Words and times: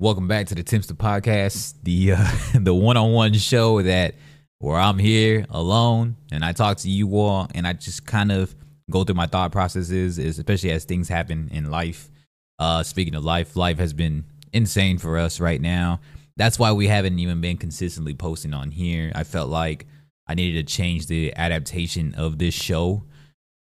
Welcome 0.00 0.26
back 0.26 0.48
to 0.48 0.56
the 0.56 0.64
Timster 0.64 0.94
Podcast, 0.94 1.74
the 1.84 2.14
uh, 2.14 2.28
the 2.60 2.74
one-on-one 2.74 3.32
show 3.34 3.80
that 3.80 4.16
where 4.58 4.76
I'm 4.76 4.98
here 4.98 5.46
alone 5.50 6.16
and 6.32 6.44
I 6.44 6.50
talk 6.50 6.78
to 6.78 6.90
you 6.90 7.16
all 7.16 7.48
and 7.54 7.64
I 7.64 7.74
just 7.74 8.04
kind 8.04 8.32
of 8.32 8.52
go 8.90 9.04
through 9.04 9.14
my 9.14 9.28
thought 9.28 9.52
processes, 9.52 10.18
especially 10.18 10.72
as 10.72 10.84
things 10.84 11.08
happen 11.08 11.48
in 11.52 11.70
life. 11.70 12.10
Uh, 12.58 12.82
speaking 12.82 13.14
of 13.14 13.24
life, 13.24 13.54
life 13.54 13.78
has 13.78 13.92
been 13.92 14.24
insane 14.52 14.98
for 14.98 15.16
us 15.16 15.38
right 15.38 15.60
now. 15.60 16.00
That's 16.36 16.58
why 16.58 16.72
we 16.72 16.88
haven't 16.88 17.20
even 17.20 17.40
been 17.40 17.56
consistently 17.56 18.14
posting 18.14 18.52
on 18.52 18.72
here. 18.72 19.12
I 19.14 19.22
felt 19.22 19.48
like 19.48 19.86
I 20.26 20.34
needed 20.34 20.66
to 20.66 20.74
change 20.74 21.06
the 21.06 21.32
adaptation 21.36 22.16
of 22.16 22.38
this 22.38 22.52
show 22.52 23.04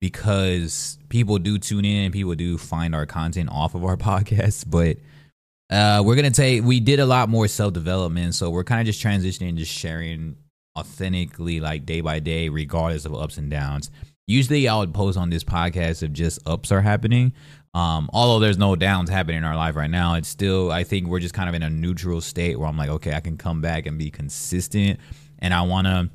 because 0.00 0.96
people 1.08 1.38
do 1.38 1.58
tune 1.58 1.84
in, 1.84 2.12
people 2.12 2.36
do 2.36 2.56
find 2.56 2.94
our 2.94 3.04
content 3.04 3.48
off 3.50 3.74
of 3.74 3.84
our 3.84 3.96
podcast, 3.96 4.70
but 4.70 4.96
uh, 5.70 6.02
we're 6.04 6.16
gonna 6.16 6.30
take. 6.30 6.64
We 6.64 6.80
did 6.80 6.98
a 7.00 7.06
lot 7.06 7.28
more 7.28 7.46
self 7.46 7.72
development, 7.72 8.34
so 8.34 8.50
we're 8.50 8.64
kind 8.64 8.80
of 8.80 8.86
just 8.86 9.02
transitioning, 9.02 9.56
just 9.56 9.72
sharing 9.72 10.36
authentically, 10.76 11.60
like 11.60 11.86
day 11.86 12.00
by 12.00 12.18
day, 12.18 12.48
regardless 12.48 13.04
of 13.04 13.14
ups 13.14 13.38
and 13.38 13.50
downs. 13.50 13.90
Usually, 14.26 14.68
I 14.68 14.76
would 14.76 14.92
post 14.92 15.16
on 15.16 15.30
this 15.30 15.44
podcast 15.44 16.02
if 16.02 16.12
just 16.12 16.40
ups 16.46 16.72
are 16.72 16.80
happening. 16.80 17.32
Um, 17.72 18.10
although 18.12 18.40
there's 18.40 18.58
no 18.58 18.74
downs 18.74 19.10
happening 19.10 19.38
in 19.38 19.44
our 19.44 19.54
life 19.54 19.76
right 19.76 19.90
now, 19.90 20.14
it's 20.14 20.28
still. 20.28 20.72
I 20.72 20.82
think 20.82 21.06
we're 21.06 21.20
just 21.20 21.34
kind 21.34 21.48
of 21.48 21.54
in 21.54 21.62
a 21.62 21.70
neutral 21.70 22.20
state 22.20 22.58
where 22.58 22.68
I'm 22.68 22.76
like, 22.76 22.90
okay, 22.90 23.14
I 23.14 23.20
can 23.20 23.36
come 23.36 23.60
back 23.60 23.86
and 23.86 23.96
be 23.96 24.10
consistent, 24.10 24.98
and 25.38 25.54
I 25.54 25.62
want 25.62 25.86
to 25.86 26.10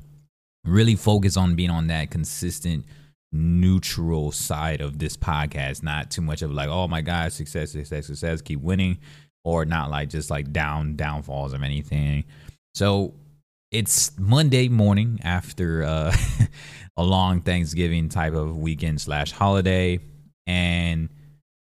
really 0.66 0.96
focus 0.96 1.36
on 1.38 1.54
being 1.54 1.70
on 1.70 1.86
that 1.86 2.10
consistent 2.10 2.84
neutral 3.32 4.32
side 4.32 4.80
of 4.80 4.98
this 4.98 5.16
podcast 5.16 5.82
not 5.82 6.10
too 6.10 6.22
much 6.22 6.42
of 6.42 6.50
like 6.52 6.68
oh 6.68 6.88
my 6.88 7.02
god 7.02 7.30
success 7.32 7.72
success 7.72 8.06
success 8.06 8.40
keep 8.40 8.60
winning 8.60 8.96
or 9.46 9.64
not 9.64 9.90
like 9.90 10.10
just 10.10 10.28
like 10.28 10.52
down 10.52 10.96
downfalls 10.96 11.52
of 11.52 11.62
anything. 11.62 12.24
So 12.74 13.14
it's 13.70 14.10
Monday 14.18 14.68
morning 14.68 15.20
after 15.22 15.84
uh, 15.84 16.14
a 16.96 17.04
long 17.04 17.40
Thanksgiving 17.40 18.08
type 18.08 18.34
of 18.34 18.56
weekend 18.56 19.00
slash 19.00 19.30
holiday, 19.30 20.00
and 20.48 21.08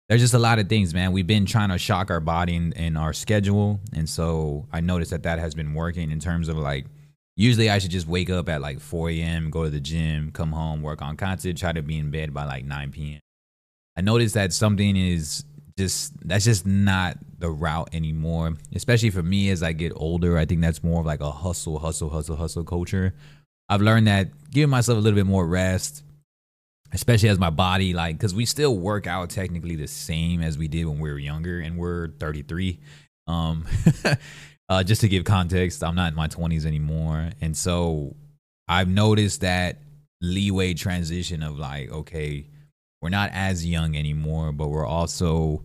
there's 0.08 0.22
just 0.22 0.32
a 0.32 0.38
lot 0.38 0.58
of 0.58 0.70
things, 0.70 0.94
man. 0.94 1.12
We've 1.12 1.26
been 1.26 1.44
trying 1.44 1.68
to 1.68 1.76
shock 1.76 2.10
our 2.10 2.18
body 2.18 2.56
in, 2.56 2.72
in 2.72 2.96
our 2.96 3.12
schedule, 3.12 3.78
and 3.92 4.08
so 4.08 4.66
I 4.72 4.80
noticed 4.80 5.10
that 5.10 5.24
that 5.24 5.38
has 5.38 5.54
been 5.54 5.74
working 5.74 6.10
in 6.10 6.18
terms 6.18 6.48
of 6.48 6.56
like. 6.56 6.86
Usually, 7.38 7.68
I 7.68 7.78
should 7.78 7.90
just 7.90 8.08
wake 8.08 8.30
up 8.30 8.48
at 8.48 8.62
like 8.62 8.80
4 8.80 9.10
a.m., 9.10 9.50
go 9.50 9.64
to 9.64 9.68
the 9.68 9.78
gym, 9.78 10.30
come 10.32 10.52
home, 10.52 10.80
work 10.80 11.02
on 11.02 11.18
content, 11.18 11.58
try 11.58 11.70
to 11.70 11.82
be 11.82 11.98
in 11.98 12.10
bed 12.10 12.32
by 12.32 12.46
like 12.46 12.64
9 12.64 12.92
p.m. 12.92 13.20
I 13.94 14.00
noticed 14.00 14.32
that 14.32 14.54
something 14.54 14.96
is 14.96 15.44
just 15.76 16.12
that's 16.26 16.44
just 16.44 16.66
not 16.66 17.18
the 17.38 17.50
route 17.50 17.90
anymore. 17.92 18.54
Especially 18.74 19.10
for 19.10 19.22
me 19.22 19.50
as 19.50 19.62
I 19.62 19.72
get 19.72 19.92
older, 19.94 20.38
I 20.38 20.46
think 20.46 20.60
that's 20.60 20.82
more 20.82 21.00
of 21.00 21.06
like 21.06 21.20
a 21.20 21.30
hustle, 21.30 21.78
hustle, 21.78 22.08
hustle, 22.08 22.36
hustle 22.36 22.64
culture. 22.64 23.14
I've 23.68 23.82
learned 23.82 24.06
that 24.06 24.28
giving 24.50 24.70
myself 24.70 24.96
a 24.96 25.00
little 25.00 25.16
bit 25.16 25.26
more 25.26 25.46
rest, 25.46 26.02
especially 26.92 27.28
as 27.28 27.38
my 27.38 27.50
body 27.50 27.92
like 27.92 28.16
because 28.16 28.34
we 28.34 28.46
still 28.46 28.76
work 28.76 29.06
out 29.06 29.30
technically 29.30 29.76
the 29.76 29.88
same 29.88 30.42
as 30.42 30.56
we 30.56 30.68
did 30.68 30.86
when 30.86 30.98
we 30.98 31.10
were 31.10 31.18
younger, 31.18 31.60
and 31.60 31.76
we're 31.76 32.08
33. 32.08 32.78
Um, 33.26 33.66
uh, 34.68 34.82
just 34.82 35.00
to 35.02 35.08
give 35.08 35.24
context, 35.24 35.82
I'm 35.84 35.94
not 35.94 36.12
in 36.12 36.16
my 36.16 36.28
20s 36.28 36.64
anymore, 36.64 37.30
and 37.40 37.56
so 37.56 38.14
I've 38.68 38.88
noticed 38.88 39.42
that 39.42 39.78
leeway 40.22 40.72
transition 40.74 41.42
of 41.42 41.58
like, 41.58 41.90
okay 41.90 42.46
we're 43.06 43.10
not 43.10 43.30
as 43.32 43.64
young 43.64 43.96
anymore, 43.96 44.50
but 44.50 44.66
we're 44.66 44.84
also 44.84 45.62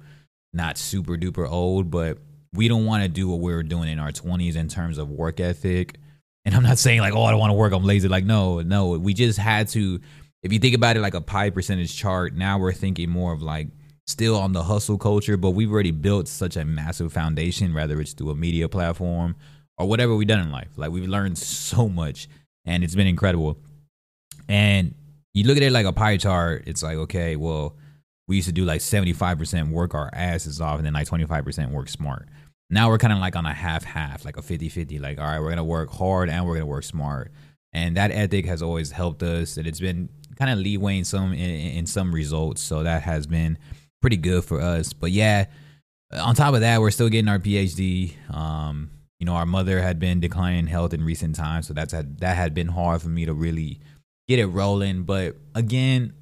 not 0.54 0.78
super 0.78 1.18
duper 1.18 1.50
old, 1.50 1.90
but 1.90 2.20
we 2.54 2.68
don't 2.68 2.86
want 2.86 3.02
to 3.02 3.10
do 3.10 3.28
what 3.28 3.40
we 3.40 3.52
were 3.52 3.64
doing 3.64 3.90
in 3.90 3.98
our 3.98 4.12
20s 4.12 4.56
in 4.56 4.68
terms 4.68 5.00
of 5.00 5.10
work 5.10 5.40
ethic. 5.40 5.98
And 6.46 6.54
I'm 6.54 6.62
not 6.62 6.78
saying 6.78 7.00
like, 7.00 7.16
oh, 7.16 7.24
I 7.24 7.32
don't 7.32 7.40
want 7.40 7.50
to 7.50 7.56
work, 7.56 7.74
I'm 7.74 7.84
lazy. 7.84 8.08
Like, 8.08 8.26
no, 8.26 8.62
no, 8.62 8.90
we 8.90 9.16
just 9.16 9.40
had 9.40 9.70
to. 9.70 10.00
If 10.44 10.54
you 10.54 10.60
think 10.60 10.76
about 10.76 10.98
it 10.98 11.00
like 11.00 11.16
a 11.16 11.22
pie 11.22 11.50
percentage 11.50 11.98
chart, 11.98 12.36
now 12.36 12.60
we're 12.60 12.74
thinking 12.74 13.10
more 13.10 13.34
of 13.34 13.42
like 13.42 13.70
still 14.06 14.38
on 14.38 14.54
the 14.54 14.62
hustle 14.62 15.00
culture, 15.00 15.36
but 15.36 15.52
we've 15.52 15.72
already 15.72 15.90
built 15.90 16.28
such 16.28 16.58
a 16.58 16.64
massive 16.64 17.12
foundation, 17.12 17.74
whether 17.74 18.00
it's 18.00 18.14
through 18.14 18.30
a 18.30 18.36
media 18.36 18.70
platform 18.70 19.36
or 19.80 19.88
whatever 19.88 20.16
we've 20.16 20.28
done 20.28 20.42
in 20.42 20.52
life. 20.52 20.70
Like, 20.76 20.92
we've 20.92 21.10
learned 21.10 21.40
so 21.40 21.90
much 21.90 22.28
and 22.66 22.84
it's 22.84 22.94
been 22.94 23.08
incredible. 23.08 23.58
And 24.48 24.94
you 25.34 25.46
look 25.46 25.58
at 25.58 25.64
it 25.64 25.72
like 25.72 25.86
a 25.86 25.94
pie 25.94 26.18
chart, 26.18 26.64
it's 26.68 26.84
like, 26.84 26.98
okay, 26.98 27.36
well, 27.36 27.78
we 28.28 28.38
used 28.38 28.48
to 28.48 28.54
do 28.54 28.66
like 28.66 28.82
75% 28.82 29.72
work 29.72 29.94
our 29.94 30.10
asses 30.14 30.62
off 30.62 30.78
and 30.78 30.86
then 30.86 30.94
like 30.94 31.08
25% 31.08 31.72
work 31.72 31.90
smart. 31.90 32.30
Now 32.70 32.90
we're 32.90 32.98
kind 32.98 33.12
of 33.14 33.20
like 33.20 33.36
on 33.36 33.46
a 33.46 33.54
half 33.54 33.84
half, 33.84 34.24
like 34.24 34.38
a 34.38 34.42
50 34.42 34.70
50. 34.70 35.00
Like, 35.00 35.20
all 35.20 35.26
right, 35.26 35.40
we're 35.40 35.48
going 35.48 35.58
to 35.58 35.64
work 35.64 35.92
hard 35.92 36.30
and 36.30 36.46
we're 36.46 36.54
going 36.54 36.62
to 36.62 36.68
work 36.68 36.84
smart. 36.84 37.32
And 37.74 37.98
that 37.98 38.12
ethic 38.12 38.46
has 38.46 38.62
always 38.62 38.92
helped 38.92 39.24
us. 39.24 39.58
And 39.58 39.68
it's 39.68 39.80
been 39.80 40.10
kind 40.38 40.52
of 40.52 40.60
leeway 40.60 40.98
in 40.98 41.06
some, 41.06 41.34
in, 41.34 41.50
in 41.78 41.86
some 41.86 42.14
results. 42.14 42.62
So 42.62 42.84
that 42.84 43.04
has 43.04 43.28
been 43.28 43.58
pretty 44.02 44.18
good 44.18 44.46
for 44.46 44.62
us. 44.62 44.94
But 44.94 45.12
yeah, 45.12 45.46
on 46.14 46.36
top 46.36 46.54
of 46.54 46.62
that, 46.62 46.80
we're 46.82 46.92
still 46.92 47.10
getting 47.10 47.30
our 47.30 47.40
PhD. 47.40 48.14
Um, 48.34 48.92
you 49.20 49.26
know, 49.26 49.34
our 49.34 49.46
mother 49.46 49.82
had 49.82 50.00
been 50.00 50.20
declining 50.20 50.68
health 50.68 50.94
in 50.94 51.04
recent 51.04 51.36
times. 51.36 51.68
So 51.68 51.74
that's 51.74 51.94
had, 51.94 52.20
that 52.20 52.36
had 52.36 52.54
been 52.54 52.68
hard 52.68 53.02
for 53.02 53.10
me 53.10 53.26
to 53.26 53.34
really 53.34 53.82
get 54.32 54.40
it 54.40 54.48
rolling. 54.48 55.04
But 55.04 55.36
again, 55.54 56.14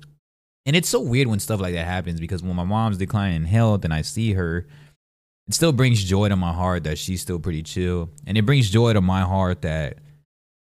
and 0.65 0.75
it's 0.75 0.89
so 0.89 0.99
weird 0.99 1.27
when 1.27 1.39
stuff 1.39 1.59
like 1.59 1.73
that 1.73 1.85
happens 1.85 2.19
because 2.19 2.43
when 2.43 2.55
my 2.55 2.63
mom's 2.63 2.97
declining 2.97 3.37
in 3.37 3.45
health 3.45 3.85
and 3.85 3.93
I 3.93 4.01
see 4.01 4.33
her, 4.33 4.67
it 5.47 5.53
still 5.53 5.71
brings 5.71 6.03
joy 6.03 6.29
to 6.29 6.35
my 6.35 6.53
heart 6.53 6.83
that 6.83 6.97
she's 6.97 7.21
still 7.21 7.39
pretty 7.39 7.63
chill. 7.63 8.09
And 8.27 8.37
it 8.37 8.45
brings 8.45 8.69
joy 8.69 8.93
to 8.93 9.01
my 9.01 9.21
heart 9.21 9.61
that 9.61 9.97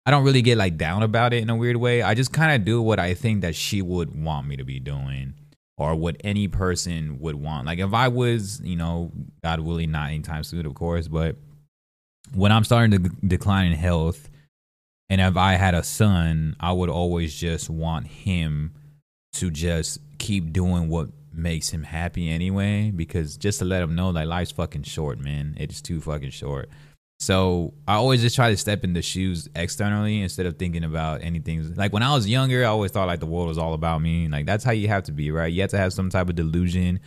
I 0.06 0.12
don't 0.12 0.24
really 0.24 0.42
get 0.42 0.58
like 0.58 0.78
down 0.78 1.04
about 1.04 1.34
it 1.34 1.44
in 1.44 1.50
a 1.50 1.56
weird 1.56 1.78
way. 1.78 2.02
I 2.02 2.14
just 2.14 2.34
kind 2.34 2.54
of 2.54 2.66
do 2.66 2.82
what 2.82 3.00
I 3.00 3.14
think 3.14 3.42
that 3.42 3.56
she 3.56 3.82
would 3.82 4.24
want 4.24 4.48
me 4.48 4.58
to 4.58 4.64
be 4.64 4.80
doing 4.80 5.34
or 5.78 5.96
what 5.96 6.18
any 6.24 6.48
person 6.48 7.20
would 7.20 7.36
want. 7.36 7.66
Like 7.66 7.80
if 7.80 7.94
I 7.94 8.08
was, 8.08 8.62
you 8.64 8.76
know, 8.76 9.12
God 9.44 9.60
willing, 9.60 9.92
not 9.92 10.10
anytime 10.10 10.44
soon, 10.44 10.66
of 10.66 10.74
course, 10.76 11.08
but 11.08 11.36
when 12.34 12.52
I'm 12.52 12.64
starting 12.64 13.04
to 13.04 13.10
decline 13.28 13.72
in 13.72 13.78
health 13.78 14.30
and 15.14 15.22
if 15.22 15.38
I 15.38 15.54
had 15.54 15.76
a 15.76 15.84
son, 15.84 16.56
I 16.60 16.72
would 16.72 16.90
always 16.90 17.36
just 17.36 17.70
want 17.70 18.08
him 18.08 18.74
to 19.34 19.52
just 19.52 20.00
keep 20.18 20.52
doing 20.52 20.90
what 20.90 21.10
makes 21.32 21.70
him 21.70 21.84
happy 21.84 22.32
anyway. 22.32 22.90
Because 22.90 23.38
just 23.38 23.60
to 23.60 23.66
let 23.66 23.84
him 23.84 23.94
know 23.94 24.12
that 24.14 24.28
life's 24.28 24.50
fucking 24.50 24.82
short, 24.82 25.20
man. 25.20 25.56
It 25.60 25.72
is 25.72 25.84
too 25.84 26.02
fucking 26.02 26.32
short. 26.32 26.72
So 27.20 27.76
I 27.88 27.94
always 27.94 28.24
just 28.24 28.36
try 28.36 28.50
to 28.50 28.58
step 28.58 28.84
in 28.84 28.94
the 28.94 29.04
shoes 29.04 29.48
externally 29.56 30.20
instead 30.20 30.48
of 30.48 30.58
thinking 30.58 30.84
about 30.84 31.22
anything. 31.22 31.76
Like 31.76 31.94
when 31.94 32.02
I 32.02 32.16
was 32.16 32.28
younger, 32.28 32.64
I 32.64 32.70
always 32.70 32.90
thought 32.90 33.06
like 33.06 33.20
the 33.20 33.28
world 33.28 33.50
was 33.50 33.60
all 33.60 33.76
about 33.76 34.02
me. 34.02 34.28
Like 34.28 34.48
that's 34.48 34.64
how 34.64 34.72
you 34.72 34.88
have 34.88 35.04
to 35.04 35.12
be, 35.12 35.30
right? 35.30 35.54
You 35.54 35.62
have 35.62 35.70
to 35.70 35.78
have 35.78 35.94
some 35.94 36.10
type 36.10 36.28
of 36.28 36.34
delusion 36.34 37.02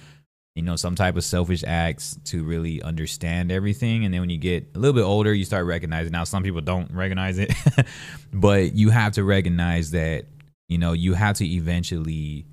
you 0.56 0.62
know, 0.62 0.74
some 0.74 0.94
type 0.94 1.16
of 1.16 1.22
selfish 1.22 1.62
acts 1.66 2.18
to 2.24 2.42
really 2.42 2.82
understand 2.82 3.52
everything. 3.52 4.06
And 4.06 4.14
then 4.14 4.22
when 4.22 4.30
you 4.30 4.38
get 4.38 4.66
a 4.74 4.78
little 4.78 4.94
bit 4.94 5.02
older, 5.02 5.34
you 5.34 5.44
start 5.44 5.66
recognizing. 5.66 6.12
Now, 6.12 6.24
some 6.24 6.42
people 6.42 6.62
don't 6.62 6.90
recognize 6.92 7.38
it, 7.38 7.52
but 8.32 8.74
you 8.74 8.88
have 8.88 9.12
to 9.12 9.22
recognize 9.22 9.90
that, 9.90 10.24
you 10.68 10.78
know, 10.78 10.94
you 10.94 11.12
have 11.12 11.36
to 11.36 11.46
eventually 11.46 12.46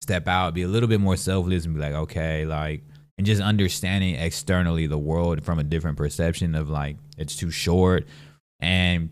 step 0.00 0.26
out, 0.26 0.54
be 0.54 0.62
a 0.62 0.68
little 0.68 0.88
bit 0.88 1.00
more 1.00 1.16
selfless 1.16 1.66
and 1.66 1.74
be 1.74 1.80
like, 1.82 1.92
okay, 1.92 2.46
like, 2.46 2.82
and 3.18 3.26
just 3.26 3.42
understanding 3.42 4.14
externally 4.14 4.86
the 4.86 4.96
world 4.96 5.44
from 5.44 5.58
a 5.58 5.64
different 5.64 5.98
perception 5.98 6.54
of 6.54 6.70
like, 6.70 6.96
it's 7.18 7.36
too 7.36 7.50
short. 7.50 8.06
And 8.60 9.10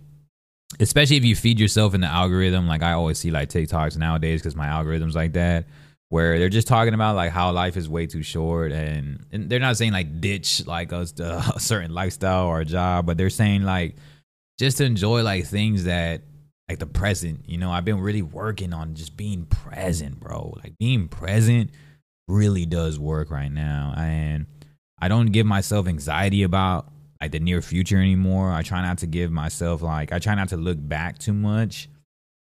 especially 0.80 1.16
if 1.16 1.24
you 1.26 1.36
feed 1.36 1.60
yourself 1.60 1.92
in 1.92 2.00
the 2.00 2.06
algorithm, 2.06 2.66
like 2.66 2.82
I 2.82 2.92
always 2.92 3.18
see 3.18 3.30
like 3.30 3.50
TikToks 3.50 3.98
nowadays 3.98 4.40
because 4.40 4.56
my 4.56 4.68
algorithm's 4.68 5.14
like 5.14 5.34
that 5.34 5.66
where 6.10 6.38
they're 6.38 6.48
just 6.48 6.66
talking 6.68 6.94
about 6.94 7.16
like 7.16 7.30
how 7.30 7.52
life 7.52 7.76
is 7.76 7.88
way 7.88 8.06
too 8.06 8.22
short 8.22 8.72
and, 8.72 9.26
and 9.30 9.50
they're 9.50 9.60
not 9.60 9.76
saying 9.76 9.92
like 9.92 10.20
ditch 10.20 10.66
like 10.66 10.92
a, 10.92 11.00
a 11.54 11.60
certain 11.60 11.92
lifestyle 11.92 12.46
or 12.46 12.60
a 12.60 12.64
job 12.64 13.06
but 13.06 13.16
they're 13.18 13.30
saying 13.30 13.62
like 13.62 13.96
just 14.58 14.78
to 14.78 14.84
enjoy 14.84 15.22
like 15.22 15.46
things 15.46 15.84
that 15.84 16.22
like 16.68 16.78
the 16.78 16.86
present 16.86 17.48
you 17.48 17.58
know? 17.58 17.70
I've 17.70 17.84
been 17.84 18.00
really 18.00 18.22
working 18.22 18.72
on 18.72 18.94
just 18.94 19.16
being 19.16 19.46
present 19.46 20.20
bro. 20.20 20.54
Like 20.62 20.76
being 20.78 21.08
present 21.08 21.70
really 22.26 22.66
does 22.66 22.98
work 22.98 23.30
right 23.30 23.50
now 23.50 23.94
and 23.96 24.44
i 25.00 25.08
don't 25.08 25.26
give 25.26 25.46
myself 25.46 25.86
anxiety 25.86 26.42
about 26.42 26.92
like 27.22 27.32
the 27.32 27.40
near 27.40 27.62
future 27.62 27.96
anymore. 27.96 28.52
I 28.52 28.62
try 28.62 28.82
not 28.82 28.98
to 28.98 29.06
give 29.06 29.30
myself 29.30 29.82
like 29.82 30.12
i 30.12 30.18
try 30.18 30.34
not 30.34 30.48
to 30.50 30.56
look 30.56 30.78
back 30.80 31.18
too 31.18 31.32
much 31.32 31.88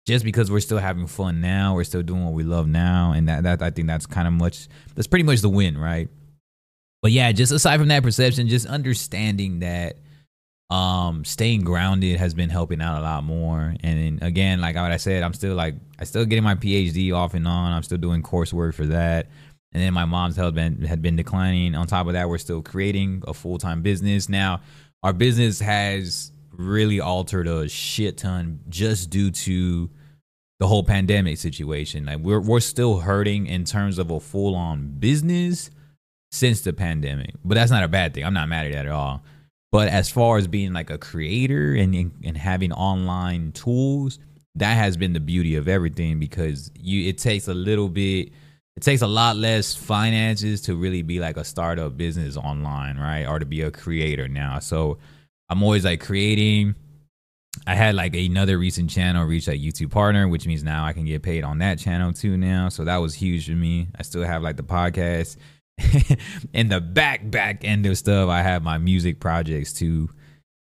just 0.05 0.25
because 0.25 0.51
we're 0.51 0.59
still 0.59 0.79
having 0.79 1.07
fun 1.07 1.39
now, 1.41 1.75
we're 1.75 1.83
still 1.85 2.03
doing 2.03 2.25
what 2.25 2.33
we 2.33 2.43
love 2.43 2.67
now, 2.67 3.13
and 3.13 3.27
that 3.29 3.43
that 3.43 3.61
I 3.61 3.69
think 3.69 3.87
that's 3.87 4.05
kind 4.05 4.27
of 4.27 4.33
much 4.33 4.67
that's 4.95 5.07
pretty 5.07 5.23
much 5.23 5.41
the 5.41 5.49
win, 5.49 5.77
right? 5.77 6.09
But 7.01 7.11
yeah, 7.11 7.31
just 7.31 7.51
aside 7.51 7.79
from 7.79 7.89
that 7.89 8.03
perception, 8.03 8.47
just 8.47 8.65
understanding 8.65 9.59
that 9.59 9.97
um 10.69 11.23
staying 11.25 11.61
grounded 11.61 12.17
has 12.17 12.33
been 12.33 12.49
helping 12.49 12.81
out 12.81 12.99
a 12.99 13.01
lot 13.01 13.23
more. 13.23 13.75
And 13.83 14.21
again, 14.23 14.59
like 14.61 14.75
what 14.75 14.91
I 14.91 14.97
said, 14.97 15.23
I'm 15.23 15.33
still 15.33 15.55
like 15.55 15.75
I 15.99 16.03
still 16.05 16.25
getting 16.25 16.43
my 16.43 16.55
PhD 16.55 17.13
off 17.13 17.33
and 17.33 17.47
on. 17.47 17.71
I'm 17.71 17.83
still 17.83 17.97
doing 17.97 18.23
coursework 18.23 18.73
for 18.73 18.85
that. 18.87 19.27
and 19.73 19.81
then 19.81 19.93
my 19.93 20.05
mom's 20.05 20.35
health 20.35 20.53
been, 20.55 20.83
had 20.83 21.01
been 21.01 21.15
declining. 21.15 21.75
On 21.75 21.87
top 21.87 22.07
of 22.07 22.13
that, 22.13 22.29
we're 22.29 22.37
still 22.37 22.61
creating 22.61 23.23
a 23.27 23.33
full 23.33 23.57
time 23.57 23.81
business. 23.81 24.29
Now, 24.29 24.61
our 25.01 25.13
business 25.13 25.59
has 25.59 26.31
really 26.57 26.99
altered 26.99 27.47
a 27.47 27.67
shit 27.67 28.17
ton 28.17 28.59
just 28.69 29.09
due 29.09 29.31
to 29.31 29.89
the 30.59 30.67
whole 30.67 30.83
pandemic 30.83 31.37
situation. 31.37 32.05
Like 32.05 32.19
we're 32.19 32.39
we're 32.39 32.59
still 32.59 32.99
hurting 32.99 33.47
in 33.47 33.65
terms 33.65 33.97
of 33.97 34.11
a 34.11 34.19
full 34.19 34.55
on 34.55 34.95
business 34.99 35.69
since 36.31 36.61
the 36.61 36.73
pandemic, 36.73 37.35
but 37.43 37.55
that's 37.55 37.71
not 37.71 37.83
a 37.83 37.87
bad 37.87 38.13
thing. 38.13 38.23
I'm 38.23 38.33
not 38.33 38.49
mad 38.49 38.67
at 38.67 38.73
that 38.73 38.85
at 38.85 38.91
all. 38.91 39.23
But 39.71 39.87
as 39.87 40.09
far 40.09 40.37
as 40.37 40.47
being 40.47 40.71
like 40.71 40.89
a 40.89 40.97
creator 40.97 41.73
and 41.73 42.11
and 42.23 42.37
having 42.37 42.71
online 42.71 43.51
tools, 43.51 44.19
that 44.55 44.75
has 44.75 44.97
been 44.97 45.13
the 45.13 45.19
beauty 45.19 45.55
of 45.55 45.67
everything 45.67 46.19
because 46.19 46.71
you 46.79 47.09
it 47.09 47.17
takes 47.17 47.47
a 47.47 47.53
little 47.53 47.89
bit 47.89 48.31
it 48.75 48.81
takes 48.81 49.01
a 49.01 49.07
lot 49.07 49.35
less 49.35 49.75
finances 49.75 50.61
to 50.61 50.75
really 50.75 51.03
be 51.03 51.19
like 51.19 51.37
a 51.37 51.43
startup 51.43 51.95
business 51.95 52.37
online, 52.37 52.97
right? 52.97 53.25
Or 53.25 53.37
to 53.37 53.45
be 53.45 53.61
a 53.61 53.69
creator 53.69 54.27
now. 54.27 54.59
So 54.59 54.97
I'm 55.53 55.61
always 55.61 55.85
like 55.85 56.01
creating. 56.01 56.73
I 57.67 57.75
had 57.75 57.93
like 57.93 58.15
another 58.15 58.57
recent 58.57 58.89
channel 58.89 59.23
reach 59.23 59.47
a 59.47 59.51
YouTube 59.51 59.91
partner, 59.91 60.27
which 60.27 60.47
means 60.47 60.63
now 60.63 60.83
I 60.83 60.93
can 60.93 61.05
get 61.05 61.21
paid 61.21 61.43
on 61.43 61.59
that 61.59 61.77
channel 61.77 62.11
too 62.11 62.37
now. 62.37 62.69
So 62.69 62.83
that 62.85 62.97
was 62.97 63.13
huge 63.13 63.45
for 63.45 63.51
me. 63.51 63.87
I 63.95 64.01
still 64.01 64.23
have 64.23 64.41
like 64.41 64.57
the 64.57 64.63
podcast. 64.63 65.37
and 66.55 66.71
the 66.71 66.81
back 66.81 67.29
back 67.29 67.63
end 67.63 67.85
of 67.85 67.99
stuff, 67.99 68.29
I 68.29 68.41
have 68.41 68.63
my 68.63 68.79
music 68.79 69.19
projects 69.19 69.73
too. 69.73 70.09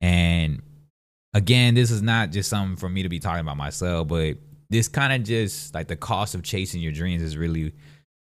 And 0.01 0.63
again, 1.35 1.75
this 1.75 1.91
is 1.91 2.01
not 2.01 2.31
just 2.31 2.49
something 2.49 2.75
for 2.75 2.89
me 2.89 3.03
to 3.03 3.09
be 3.09 3.19
talking 3.19 3.41
about 3.41 3.57
myself, 3.57 4.07
but 4.07 4.37
this 4.71 4.87
kind 4.87 5.13
of 5.13 5.21
just 5.23 5.75
like 5.75 5.87
the 5.87 5.95
cost 5.95 6.33
of 6.33 6.41
chasing 6.41 6.81
your 6.81 6.93
dreams 6.93 7.21
is 7.21 7.37
really 7.37 7.73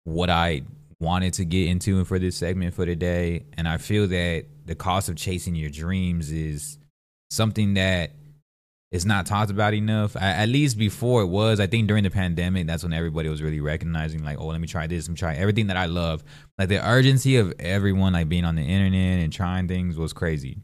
what 0.03 0.31
I 0.31 0.63
wanted 1.01 1.35
to 1.35 1.45
get 1.45 1.69
into 1.69 1.99
and 1.99 2.07
for 2.07 2.19
this 2.19 2.37
segment 2.37 2.75
for 2.75 2.87
today. 2.87 3.47
And 3.55 3.67
I 3.67 3.79
feel 3.79 4.07
that 4.09 4.47
the 4.67 4.75
cost 4.75 5.09
of 5.09 5.17
chasing 5.17 5.55
your 5.55 5.71
dreams 5.71 6.31
is 6.31 6.79
something 7.31 7.75
that 7.75 8.13
is 8.93 9.07
not 9.07 9.25
talked 9.25 9.51
about 9.51 9.73
enough. 9.73 10.17
I, 10.17 10.31
at 10.31 10.49
least 10.49 10.77
before 10.77 11.23
it 11.23 11.27
was. 11.27 11.59
I 11.61 11.67
think 11.67 11.89
during 11.89 12.05
the 12.05 12.11
pandemic, 12.11 12.67
that's 12.67 12.83
when 12.83 12.93
everybody 12.93 13.29
was 13.29 13.41
really 13.41 13.61
recognizing, 13.61 14.23
like, 14.23 14.39
oh, 14.39 14.47
let 14.47 14.61
me 14.61 14.67
try 14.67 14.87
this, 14.87 15.07
let 15.07 15.13
me 15.13 15.17
try 15.17 15.35
everything 15.35 15.69
that 15.69 15.77
I 15.77 15.87
love. 15.87 16.23
Like 16.59 16.69
the 16.69 16.87
urgency 16.87 17.37
of 17.37 17.55
everyone 17.59 18.13
like 18.13 18.29
being 18.29 18.45
on 18.45 18.57
the 18.57 18.63
internet 18.63 19.21
and 19.21 19.33
trying 19.33 19.69
things 19.69 19.97
was 19.97 20.13
crazy. 20.13 20.59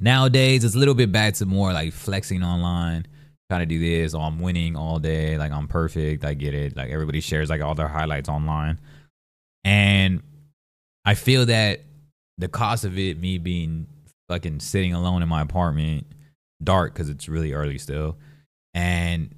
Nowadays, 0.00 0.64
it's 0.64 0.74
a 0.74 0.78
little 0.78 0.94
bit 0.94 1.12
back 1.12 1.34
to 1.34 1.46
more 1.46 1.72
like 1.72 1.92
flexing 1.92 2.42
online 2.42 3.06
trying 3.50 3.60
to 3.60 3.66
do 3.66 3.78
this. 3.78 4.14
Oh, 4.14 4.20
I'm 4.20 4.38
winning 4.40 4.76
all 4.76 4.98
day. 4.98 5.36
Like 5.38 5.52
I'm 5.52 5.68
perfect. 5.68 6.24
I 6.24 6.34
get 6.34 6.54
it. 6.54 6.76
Like 6.76 6.90
everybody 6.90 7.20
shares 7.20 7.50
like 7.50 7.60
all 7.60 7.74
their 7.74 7.88
highlights 7.88 8.28
online. 8.28 8.80
And 9.64 10.22
I 11.04 11.14
feel 11.14 11.46
that 11.46 11.80
the 12.38 12.48
cost 12.48 12.84
of 12.84 12.98
it, 12.98 13.18
me 13.18 13.38
being 13.38 13.86
fucking 14.28 14.60
sitting 14.60 14.92
alone 14.92 15.22
in 15.22 15.28
my 15.28 15.42
apartment, 15.42 16.06
dark 16.62 16.94
because 16.94 17.08
it's 17.08 17.28
really 17.28 17.52
early 17.52 17.78
still, 17.78 18.18
and 18.72 19.34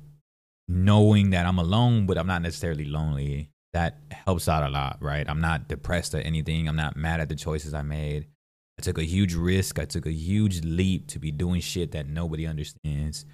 knowing 0.68 1.30
that 1.30 1.46
I'm 1.46 1.58
alone, 1.58 2.06
but 2.06 2.18
I'm 2.18 2.26
not 2.26 2.42
necessarily 2.42 2.84
lonely, 2.84 3.50
that 3.72 3.98
helps 4.10 4.48
out 4.48 4.62
a 4.62 4.70
lot, 4.70 4.98
right? 5.00 5.28
I'm 5.28 5.40
not 5.40 5.68
depressed 5.68 6.14
at 6.14 6.24
anything. 6.24 6.68
I'm 6.68 6.76
not 6.76 6.96
mad 6.96 7.20
at 7.20 7.28
the 7.28 7.34
choices 7.34 7.74
I 7.74 7.82
made. 7.82 8.26
I 8.78 8.82
took 8.82 8.98
a 8.98 9.04
huge 9.04 9.34
risk. 9.34 9.78
I 9.78 9.84
took 9.84 10.06
a 10.06 10.12
huge 10.12 10.64
leap 10.64 11.08
to 11.08 11.18
be 11.18 11.30
doing 11.30 11.60
shit 11.60 11.92
that 11.92 12.08
nobody 12.08 12.46
understands. 12.46 13.24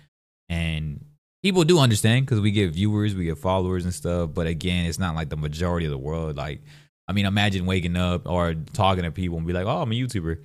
And 0.49 1.05
people 1.43 1.65
do 1.65 1.79
understand 1.79 2.25
because 2.25 2.41
we 2.41 2.50
get 2.50 2.73
viewers, 2.73 3.15
we 3.15 3.25
get 3.25 3.39
followers 3.39 3.85
and 3.85 3.94
stuff. 3.94 4.31
But 4.33 4.47
again, 4.47 4.87
it's 4.87 4.99
not 4.99 5.15
like 5.15 5.29
the 5.29 5.37
majority 5.37 5.87
of 5.87 5.93
the 5.93 5.99
world. 5.99 6.37
Like, 6.37 6.62
I 7.09 7.12
mean, 7.12 7.27
imagine 7.27 7.67
waking 7.67 7.97
up 7.97 8.27
or 8.27 8.55
talking 8.73 9.05
to 9.05 9.11
people 9.11 9.39
and 9.39 9.47
be 9.47 9.53
like, 9.53 9.67
"Oh, 9.67 9.83
I'm 9.83 9.93
a 9.93 9.94
YouTuber." 9.94 10.39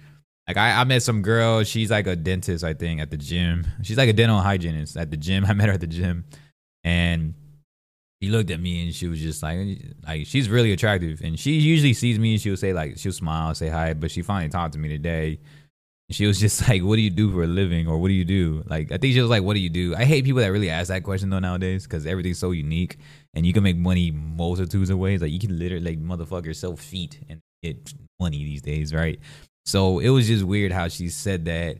Like 0.48 0.58
I, 0.58 0.82
I 0.82 0.84
met 0.86 1.04
some 1.04 1.22
girl. 1.22 1.64
She's 1.64 1.92
like 1.92 2.08
a 2.08 2.16
dentist, 2.16 2.64
I 2.64 2.74
think, 2.74 3.02
at 3.02 3.12
the 3.12 3.18
gym. 3.18 3.68
She's 3.84 3.98
like 3.98 4.10
a 4.10 4.14
dental 4.14 4.40
hygienist 4.40 4.96
at 4.98 5.12
the 5.12 5.18
gym. 5.18 5.46
I 5.48 5.54
met 5.54 5.68
her 5.68 5.74
at 5.74 5.82
the 5.82 5.88
gym, 5.88 6.26
and 6.84 7.34
she 8.22 8.30
looked 8.30 8.50
at 8.50 8.60
me 8.60 8.84
and 8.84 8.96
she 8.96 9.08
was 9.08 9.20
just 9.20 9.44
like, 9.44 9.80
like 10.06 10.26
she's 10.26 10.50
really 10.50 10.72
attractive. 10.72 11.22
And 11.22 11.40
she 11.40 11.54
usually 11.54 11.94
sees 11.94 12.18
me 12.18 12.34
and 12.34 12.42
she'll 12.42 12.58
say 12.58 12.74
like, 12.74 12.98
she'll 12.98 13.12
smile, 13.12 13.54
say 13.54 13.70
hi. 13.70 13.94
But 13.94 14.10
she 14.10 14.24
finally 14.24 14.50
talked 14.50 14.74
to 14.74 14.80
me 14.80 14.90
today, 14.90 15.40
she 16.09 16.25
was 16.25 16.39
just 16.39 16.68
like, 16.69 16.83
"What 16.83 16.95
do 16.95 17.01
you 17.01 17.09
do 17.09 17.31
for 17.31 17.44
a 17.44 17.48
living?" 17.48 17.88
or 17.88 17.98
"What 17.98 18.07
do 18.07 18.13
you 18.13 18.25
do?" 18.25 18.63
Like, 18.65 18.92
I 18.92 18.98
think 18.98 19.13
she 19.13 19.21
was 19.21 19.30
like, 19.30 19.44
"What 19.44 19.54
do 19.54 19.59
you 19.59 19.69
do?" 19.69 19.95
I 19.95 20.06
hate 20.06 20.25
people 20.25 20.42
that 20.42 20.48
really 20.48 20.69
ask 20.69 20.88
that 20.89 21.04
question 21.04 21.30
though 21.30 21.39
nowadays 21.39 21.83
because 21.83 22.06
everything's 22.06 22.39
so 22.39 22.51
unique 22.51 22.98
and 23.33 23.45
you 23.45 23.54
can 23.54 23.63
make 23.63 23.77
money 23.77 24.12
multitudes 24.12 24.89
of 24.89 24.98
ways. 24.98 25.21
Like, 25.21 25.31
you 25.31 25.39
can 25.39 25.57
literally 25.57 25.83
like 25.83 26.01
motherfucker 26.01 26.56
sell 26.56 26.75
feet 26.75 27.19
and 27.30 27.42
get 27.62 27.94
money 28.19 28.44
these 28.44 28.62
days, 28.62 28.94
right? 28.94 29.19
So 29.65 30.00
it 30.00 30.09
was 30.09 30.27
just 30.27 30.44
weird 30.44 30.71
how 30.71 30.88
she 30.88 31.09
said 31.09 31.45
that. 31.45 31.77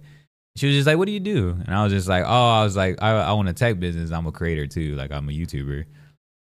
She 0.58 0.68
was 0.68 0.76
just 0.76 0.88
like, 0.88 0.98
"What 0.98 1.06
do 1.06 1.12
you 1.12 1.20
do?" 1.20 1.58
And 1.66 1.74
I 1.74 1.84
was 1.84 1.94
just 1.94 2.08
like, 2.08 2.24
"Oh, 2.26 2.50
I 2.50 2.64
was 2.64 2.76
like, 2.76 3.02
I, 3.02 3.12
I 3.12 3.32
want 3.34 3.50
a 3.50 3.54
tech 3.54 3.80
business. 3.80 4.12
I'm 4.12 4.28
a 4.28 4.32
creator 4.32 4.68
too. 4.68 4.96
Like, 4.96 5.12
I'm 5.12 5.30
a 5.30 5.32
YouTuber." 5.32 5.86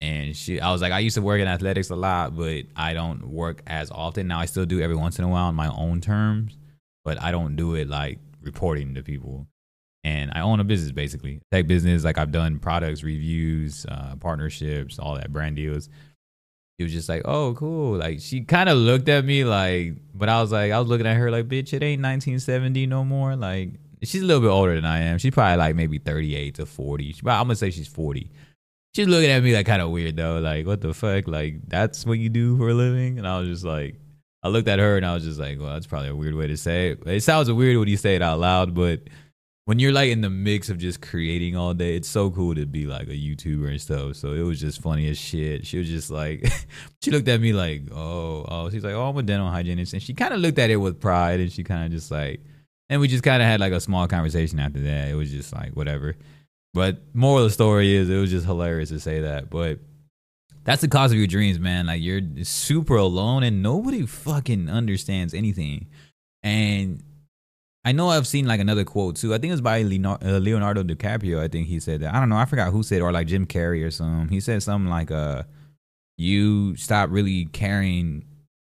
And 0.02 0.36
she, 0.36 0.60
I 0.60 0.72
was 0.72 0.82
like, 0.82 0.92
I 0.92 1.00
used 1.00 1.16
to 1.16 1.22
work 1.22 1.42
in 1.42 1.48
athletics 1.48 1.90
a 1.90 1.96
lot, 1.96 2.36
but 2.36 2.66
I 2.76 2.94
don't 2.94 3.28
work 3.28 3.64
as 3.66 3.90
often 3.90 4.28
now. 4.28 4.40
I 4.40 4.46
still 4.46 4.66
do 4.66 4.82
every 4.82 4.96
once 4.96 5.18
in 5.18 5.26
a 5.26 5.28
while 5.28 5.46
on 5.46 5.56
my 5.56 5.70
own 5.70 6.02
terms 6.02 6.56
but 7.06 7.22
I 7.22 7.32
don't 7.32 7.56
do 7.56 7.76
it 7.76 7.88
like 7.88 8.20
reporting 8.42 8.96
to 8.96 9.04
people. 9.04 9.48
And 10.04 10.32
I 10.36 10.42
own 10.42 10.60
a 10.60 10.64
business 10.64 10.92
basically, 10.92 11.40
tech 11.52 11.68
business. 11.68 12.04
Like 12.04 12.18
I've 12.18 12.32
done 12.32 12.60
products 12.60 13.04
reviews, 13.04 13.86
uh, 13.88 14.16
partnerships, 14.20 15.00
all 15.00 15.16
that 15.16 15.32
brand 15.32 15.56
deals. 15.56 15.90
She 16.78 16.84
was 16.84 16.92
just 16.92 17.08
like, 17.08 17.22
"Oh, 17.26 17.54
cool." 17.54 17.98
Like 17.98 18.20
she 18.20 18.42
kind 18.42 18.68
of 18.68 18.78
looked 18.78 19.08
at 19.08 19.24
me 19.24 19.46
like, 19.46 19.96
but 20.14 20.28
I 20.28 20.42
was 20.42 20.52
like, 20.52 20.72
I 20.72 20.80
was 20.80 20.90
looking 20.90 21.08
at 21.08 21.16
her 21.16 21.32
like, 21.32 21.48
"Bitch, 21.48 21.74
it 21.74 21.82
ain't 21.82 22.04
1970 22.04 22.86
no 22.86 23.06
more." 23.06 23.36
Like 23.36 23.70
she's 24.04 24.22
a 24.22 24.26
little 24.26 24.42
bit 24.42 24.50
older 24.50 24.76
than 24.76 24.86
I 24.86 25.00
am. 25.00 25.18
She's 25.18 25.34
probably 25.34 25.58
like 25.58 25.76
maybe 25.76 25.98
38 25.98 26.56
to 26.56 26.66
40. 26.66 27.16
I'm 27.26 27.46
gonna 27.46 27.56
say 27.56 27.72
she's 27.72 27.88
40. 27.88 28.30
She's 28.94 29.08
looking 29.08 29.32
at 29.32 29.42
me 29.44 29.54
like 29.56 29.66
kind 29.66 29.82
of 29.82 29.90
weird 29.90 30.18
though. 30.18 30.40
Like, 30.40 30.68
what 30.68 30.82
the 30.82 30.94
fuck? 30.94 31.28
Like 31.28 31.68
that's 31.68 32.06
what 32.06 32.20
you 32.20 32.30
do 32.30 32.58
for 32.58 32.70
a 32.70 32.74
living? 32.74 33.18
And 33.18 33.28
I 33.28 33.40
was 33.40 33.48
just 33.48 33.66
like, 33.66 33.96
I 34.46 34.48
looked 34.50 34.68
at 34.68 34.78
her 34.78 34.96
and 34.96 35.04
I 35.04 35.16
was 35.16 35.24
just 35.24 35.40
like, 35.40 35.60
well, 35.60 35.74
that's 35.74 35.88
probably 35.88 36.10
a 36.10 36.16
weird 36.16 36.36
way 36.36 36.46
to 36.46 36.56
say 36.56 36.90
it. 36.90 37.02
It 37.08 37.24
sounds 37.24 37.52
weird 37.52 37.80
when 37.80 37.88
you 37.88 37.98
say 37.98 38.16
it 38.16 38.22
out 38.22 38.38
loud, 38.38 38.76
but 38.76 39.02
when 39.64 39.80
you're 39.80 39.92
like 39.92 40.12
in 40.12 40.22
the 40.22 40.30
mix 40.30 40.70
of 40.70 40.78
just 40.78 41.02
creating 41.02 41.56
all 41.56 41.74
day, 41.74 41.96
it's 41.96 42.08
so 42.08 42.30
cool 42.30 42.54
to 42.54 42.68
be 42.68 42.86
like 42.86 43.08
a 43.08 43.18
YouTuber 43.18 43.68
and 43.68 43.82
stuff. 43.82 44.18
So 44.18 44.34
it 44.34 44.44
was 44.44 44.60
just 44.60 44.84
funny 44.84 45.10
as 45.10 45.18
shit. 45.18 45.66
She 45.66 45.80
was 45.80 45.90
just 45.90 46.12
like, 46.12 46.48
she 47.02 47.10
looked 47.10 47.28
at 47.28 47.42
me 47.42 47.54
like, 47.54 47.92
oh, 47.92 48.46
oh, 48.48 48.70
she's 48.70 48.84
like, 48.84 48.94
oh, 48.94 49.10
I'm 49.10 49.18
a 49.18 49.24
dental 49.24 49.50
hygienist, 49.50 49.94
and 49.94 50.04
she 50.04 50.14
kind 50.14 50.32
of 50.32 50.42
looked 50.42 50.60
at 50.60 50.70
it 50.70 50.78
with 50.78 51.02
pride, 51.02 51.40
and 51.40 51.52
she 51.52 51.64
kind 51.64 51.84
of 51.84 51.92
just 51.92 52.12
like, 52.12 52.40
and 52.88 53.02
we 53.02 53.08
just 53.08 53.24
kind 53.24 53.42
of 53.42 53.50
had 53.50 53.60
like 53.60 53.74
a 53.74 53.82
small 53.82 54.08
conversation 54.08 54.60
after 54.60 54.80
that. 54.82 55.08
It 55.08 55.16
was 55.16 55.32
just 55.32 55.54
like 55.54 55.72
whatever. 55.72 56.18
But 56.76 57.02
moral 57.16 57.40
of 57.40 57.46
the 57.46 57.50
story 57.50 57.96
is, 57.96 58.12
it 58.12 58.18
was 58.18 58.30
just 58.30 58.46
hilarious 58.46 58.90
to 58.90 59.00
say 59.00 59.22
that, 59.22 59.50
but 59.50 59.80
that's 60.66 60.82
the 60.82 60.88
cause 60.88 61.12
of 61.12 61.18
your 61.18 61.28
dreams, 61.28 61.60
man. 61.60 61.86
Like 61.86 62.02
you're 62.02 62.22
super 62.44 62.96
alone 62.98 63.44
and 63.44 63.62
nobody 63.62 64.06
fucking 64.06 64.68
understands 64.68 65.34
anything. 65.34 65.88
And 66.44 67.04
I 67.86 67.92
know 67.92 68.10
I've 68.10 68.26
seen 68.26 68.48
like 68.48 68.60
another 68.60 68.84
quote 68.84 69.16
too. 69.16 69.34
I 69.34 69.38
think 69.38 69.52
it 69.52 69.54
was 69.54 69.62
by 69.62 69.82
uh, 69.82 70.40
Leonardo 70.40 70.84
DiCaprio. 70.84 71.40
I 71.40 71.48
think 71.48 71.68
he 71.68 71.80
said 71.80 72.02
that. 72.02 72.16
I 72.16 72.20
don't 72.20 72.30
know. 72.30 72.38
I 72.38 72.46
forgot 72.46 72.72
who 72.72 72.82
said 72.82 73.02
or 73.02 73.12
like 73.12 73.28
Jim 73.28 73.46
Carrey 73.46 73.86
or 73.86 73.92
something. 73.92 74.28
He 74.28 74.40
said 74.40 74.64
something 74.64 74.90
like, 74.90 75.12
"Uh, 75.12 75.44
you 76.18 76.76
stop 76.78 77.12
really 77.12 77.46
caring, 77.46 78.26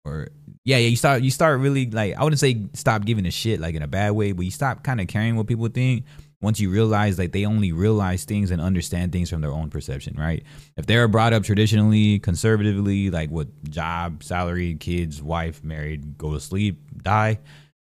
or 0.04 0.30
yeah, 0.66 0.78
yeah, 0.78 0.88
you 0.88 0.96
start 0.96 1.22
you 1.22 1.30
start 1.30 1.60
really 1.60 1.92
like 1.92 2.16
I 2.16 2.24
wouldn't 2.24 2.40
say 2.40 2.66
stop 2.74 3.06
giving 3.06 3.28
a 3.28 3.32
shit 3.32 3.60
like 3.60 3.76
in 3.76 3.84
a 3.84 3.88
bad 3.88 4.12
way, 4.12 4.32
but 4.32 4.46
you 4.46 4.52
stop 4.52 4.84
kind 4.84 5.00
of 5.00 5.08
caring 5.08 5.36
what 5.36 5.46
people 5.46 5.68
think 5.68 6.06
once 6.44 6.60
you 6.60 6.70
realize 6.70 7.18
like 7.18 7.32
they 7.32 7.46
only 7.46 7.72
realize 7.72 8.26
things 8.26 8.52
and 8.52 8.62
understand 8.62 9.14
things 9.14 9.30
from 9.30 9.40
their 9.40 9.52
own 9.52 9.70
perception, 9.70 10.14
right? 10.20 10.44
If 10.76 10.86
they're 10.86 11.08
brought 11.08 11.32
up 11.32 11.44
traditionally, 11.44 12.20
conservatively, 12.20 13.10
like 13.10 13.32
with 13.32 13.72
job, 13.72 14.24
salary, 14.24 14.76
kids, 14.76 15.24
wife, 15.24 15.64
married, 15.64 16.18
go 16.18 16.34
to 16.34 16.42
sleep, 16.42 16.82
die, 17.02 17.40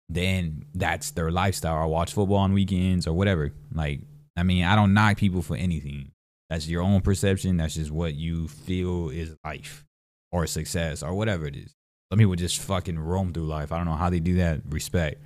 then 0.07 0.63
that's 0.73 1.11
their 1.11 1.29
lifestyle. 1.29 1.75
Or 1.75 1.87
watch 1.87 2.13
football 2.13 2.37
on 2.37 2.53
weekends 2.53 3.05
or 3.05 3.11
whatever. 3.11 3.51
Like, 3.73 3.99
I 4.37 4.43
mean, 4.43 4.63
I 4.63 4.75
don't 4.77 4.93
knock 4.93 5.17
people 5.17 5.41
for 5.41 5.57
anything. 5.57 6.11
That's 6.49 6.69
your 6.69 6.81
own 6.83 7.01
perception. 7.01 7.57
That's 7.57 7.75
just 7.75 7.91
what 7.91 8.15
you 8.15 8.47
feel 8.47 9.09
is 9.09 9.35
life 9.43 9.85
or 10.31 10.47
success 10.47 11.03
or 11.03 11.13
whatever 11.13 11.47
it 11.47 11.57
is. 11.57 11.75
Some 12.09 12.19
people 12.19 12.35
just 12.35 12.61
fucking 12.61 12.97
roam 12.97 13.33
through 13.33 13.47
life. 13.47 13.73
I 13.73 13.77
don't 13.77 13.87
know 13.87 13.95
how 13.95 14.09
they 14.09 14.21
do 14.21 14.35
that. 14.35 14.61
Respect. 14.69 15.21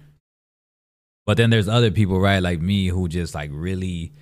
But 1.25 1.37
then 1.37 1.49
there's 1.49 1.67
other 1.67 1.91
people, 1.91 2.19
right, 2.19 2.39
like 2.39 2.61
me, 2.61 2.87
who 2.87 3.07
just 3.07 3.35
like 3.35 3.51
really 3.53 4.13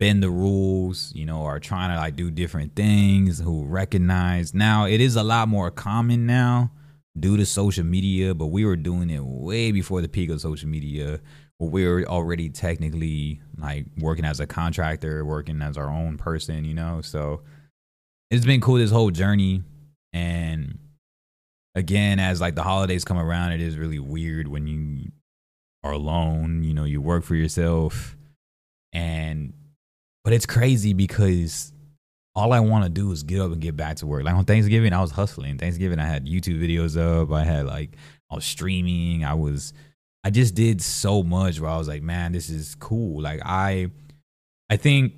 bend 0.00 0.22
the 0.22 0.30
rules, 0.30 1.12
you 1.14 1.24
know, 1.24 1.44
are 1.44 1.60
trying 1.60 1.90
to 1.90 1.96
like 1.96 2.16
do 2.16 2.30
different 2.30 2.74
things, 2.74 3.38
who 3.38 3.64
recognize 3.64 4.52
now 4.52 4.84
it 4.84 5.00
is 5.00 5.14
a 5.14 5.22
lot 5.22 5.48
more 5.48 5.70
common 5.70 6.26
now 6.26 6.72
due 7.18 7.36
to 7.36 7.46
social 7.46 7.84
media, 7.84 8.34
but 8.34 8.46
we 8.46 8.64
were 8.64 8.76
doing 8.76 9.10
it 9.10 9.24
way 9.24 9.70
before 9.70 10.00
the 10.00 10.08
peak 10.08 10.30
of 10.30 10.40
social 10.40 10.68
media. 10.68 11.20
We 11.60 11.86
were 11.86 12.04
already 12.04 12.48
technically 12.48 13.40
like 13.56 13.86
working 13.98 14.24
as 14.24 14.40
a 14.40 14.46
contractor, 14.46 15.24
working 15.24 15.62
as 15.62 15.78
our 15.78 15.88
own 15.88 16.16
person, 16.16 16.64
you 16.64 16.74
know. 16.74 17.00
So 17.02 17.42
it's 18.32 18.44
been 18.44 18.60
cool 18.60 18.78
this 18.78 18.90
whole 18.90 19.12
journey. 19.12 19.62
And 20.12 20.78
again, 21.76 22.18
as 22.18 22.40
like 22.40 22.56
the 22.56 22.64
holidays 22.64 23.04
come 23.04 23.18
around, 23.18 23.52
it 23.52 23.60
is 23.60 23.78
really 23.78 24.00
weird 24.00 24.48
when 24.48 24.66
you 24.66 25.12
are 25.82 25.92
alone. 25.92 26.62
You 26.64 26.74
know, 26.74 26.84
you 26.84 27.00
work 27.00 27.24
for 27.24 27.34
yourself, 27.34 28.16
and 28.92 29.52
but 30.24 30.32
it's 30.32 30.46
crazy 30.46 30.92
because 30.92 31.72
all 32.34 32.52
I 32.52 32.60
want 32.60 32.84
to 32.84 32.90
do 32.90 33.12
is 33.12 33.22
get 33.22 33.40
up 33.40 33.52
and 33.52 33.60
get 33.60 33.76
back 33.76 33.96
to 33.96 34.06
work. 34.06 34.24
Like 34.24 34.34
on 34.34 34.44
Thanksgiving, 34.44 34.92
I 34.92 35.00
was 35.00 35.10
hustling. 35.10 35.58
Thanksgiving, 35.58 35.98
I 35.98 36.06
had 36.06 36.26
YouTube 36.26 36.60
videos 36.60 36.96
up. 36.96 37.30
I 37.30 37.44
had 37.44 37.66
like 37.66 37.96
I 38.30 38.34
was 38.34 38.44
streaming. 38.44 39.24
I 39.24 39.34
was, 39.34 39.72
I 40.24 40.30
just 40.30 40.54
did 40.54 40.80
so 40.80 41.22
much 41.22 41.60
where 41.60 41.70
I 41.70 41.76
was 41.76 41.88
like, 41.88 42.02
man, 42.02 42.32
this 42.32 42.48
is 42.48 42.74
cool. 42.76 43.20
Like 43.20 43.40
I, 43.44 43.90
I 44.70 44.76
think 44.76 45.12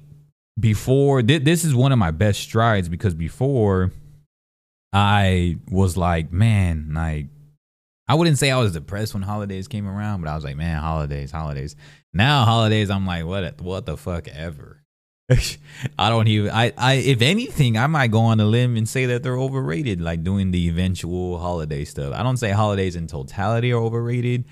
before 0.59 1.23
th- 1.23 1.45
this 1.45 1.65
is 1.65 1.75
one 1.75 1.93
of 1.93 1.99
my 1.99 2.11
best 2.11 2.41
strides 2.41 2.89
because 2.89 3.15
before 3.15 3.93
I 4.93 5.59
was 5.71 5.97
like, 5.97 6.33
man, 6.33 6.91
like 6.95 7.27
I 8.07 8.15
wouldn't 8.15 8.39
say 8.39 8.51
I 8.51 8.59
was 8.61 8.73
depressed 8.73 9.15
when 9.15 9.23
holidays 9.23 9.69
came 9.69 9.89
around, 9.89 10.21
but 10.21 10.31
I 10.31 10.35
was 10.35 10.45
like, 10.45 10.57
man, 10.57 10.81
holidays, 10.81 11.31
holidays. 11.31 11.75
Now 12.13 12.45
holidays, 12.45 12.91
I'm 12.91 13.07
like, 13.07 13.25
what, 13.25 13.61
what 13.61 13.87
the 13.87 13.97
fuck 13.97 14.29
ever. 14.29 14.85
I 15.99 16.11
don't 16.11 16.29
even. 16.29 16.51
I, 16.51 16.73
I. 16.77 16.95
If 16.95 17.23
anything, 17.23 17.79
I 17.79 17.87
might 17.87 18.11
go 18.11 18.21
on 18.21 18.41
a 18.41 18.45
limb 18.45 18.77
and 18.77 18.87
say 18.87 19.07
that 19.07 19.23
they're 19.23 19.39
overrated. 19.39 20.01
Like 20.01 20.23
doing 20.23 20.51
the 20.51 20.69
eventual 20.69 21.39
holiday 21.39 21.85
stuff. 21.85 22.13
I 22.15 22.23
don't 22.23 22.37
say 22.37 22.51
holidays 22.51 22.95
in 22.95 23.07
totality 23.07 23.73
are 23.73 23.81
overrated, 23.81 24.45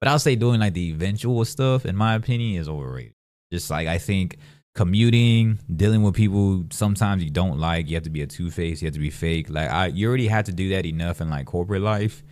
but 0.00 0.08
I'll 0.08 0.18
say 0.18 0.36
doing 0.36 0.60
like 0.60 0.74
the 0.74 0.90
eventual 0.90 1.44
stuff, 1.46 1.86
in 1.86 1.96
my 1.96 2.14
opinion, 2.14 2.60
is 2.60 2.68
overrated. 2.68 3.14
Just 3.50 3.70
like 3.70 3.88
I 3.88 3.96
think 3.96 4.36
commuting, 4.74 5.58
dealing 5.74 6.02
with 6.02 6.14
people 6.14 6.66
sometimes 6.70 7.24
you 7.24 7.30
don't 7.30 7.58
like. 7.58 7.88
You 7.88 7.96
have 7.96 8.04
to 8.04 8.10
be 8.10 8.20
a 8.20 8.26
two 8.26 8.50
face. 8.50 8.82
You 8.82 8.86
have 8.86 8.94
to 8.94 9.00
be 9.00 9.10
fake. 9.10 9.48
Like 9.48 9.70
I, 9.70 9.86
you 9.86 10.08
already 10.08 10.28
had 10.28 10.44
to 10.46 10.52
do 10.52 10.68
that 10.70 10.84
enough 10.84 11.22
in 11.22 11.30
like 11.30 11.46
corporate 11.46 11.82
life. 11.82 12.22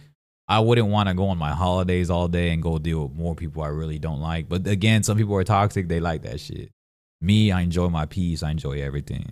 I 0.48 0.60
wouldn't 0.60 0.88
want 0.88 1.08
to 1.08 1.14
go 1.14 1.28
on 1.28 1.38
my 1.38 1.52
holidays 1.52 2.08
all 2.08 2.28
day 2.28 2.50
and 2.50 2.62
go 2.62 2.78
deal 2.78 3.06
with 3.06 3.16
more 3.16 3.34
people 3.34 3.62
I 3.62 3.68
really 3.68 3.98
don't 3.98 4.20
like. 4.20 4.48
But 4.48 4.66
again, 4.66 5.02
some 5.02 5.16
people 5.16 5.34
are 5.34 5.44
toxic. 5.44 5.88
They 5.88 6.00
like 6.00 6.22
that 6.22 6.40
shit. 6.40 6.70
Me, 7.20 7.50
I 7.50 7.62
enjoy 7.62 7.88
my 7.88 8.06
peace. 8.06 8.42
I 8.42 8.52
enjoy 8.52 8.80
everything. 8.80 9.26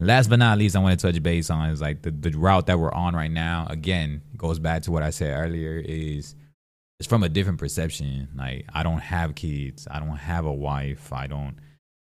Last 0.00 0.30
but 0.30 0.38
not 0.38 0.58
least, 0.58 0.76
I 0.76 0.80
want 0.80 0.98
to 0.98 1.12
touch 1.12 1.22
base 1.22 1.50
on 1.50 1.70
is 1.70 1.80
like 1.80 2.02
the, 2.02 2.10
the 2.10 2.30
route 2.30 2.66
that 2.66 2.78
we're 2.78 2.92
on 2.92 3.14
right 3.14 3.30
now. 3.30 3.66
Again, 3.68 4.22
goes 4.36 4.58
back 4.58 4.82
to 4.82 4.92
what 4.92 5.02
I 5.02 5.10
said 5.10 5.36
earlier. 5.36 5.76
Is 5.84 6.34
it's 6.98 7.08
from 7.08 7.22
a 7.22 7.28
different 7.28 7.58
perception. 7.58 8.28
Like 8.36 8.66
I 8.72 8.82
don't 8.82 9.00
have 9.00 9.34
kids. 9.34 9.86
I 9.90 9.98
don't 9.98 10.16
have 10.16 10.44
a 10.44 10.52
wife. 10.52 11.12
I 11.12 11.26
don't 11.26 11.56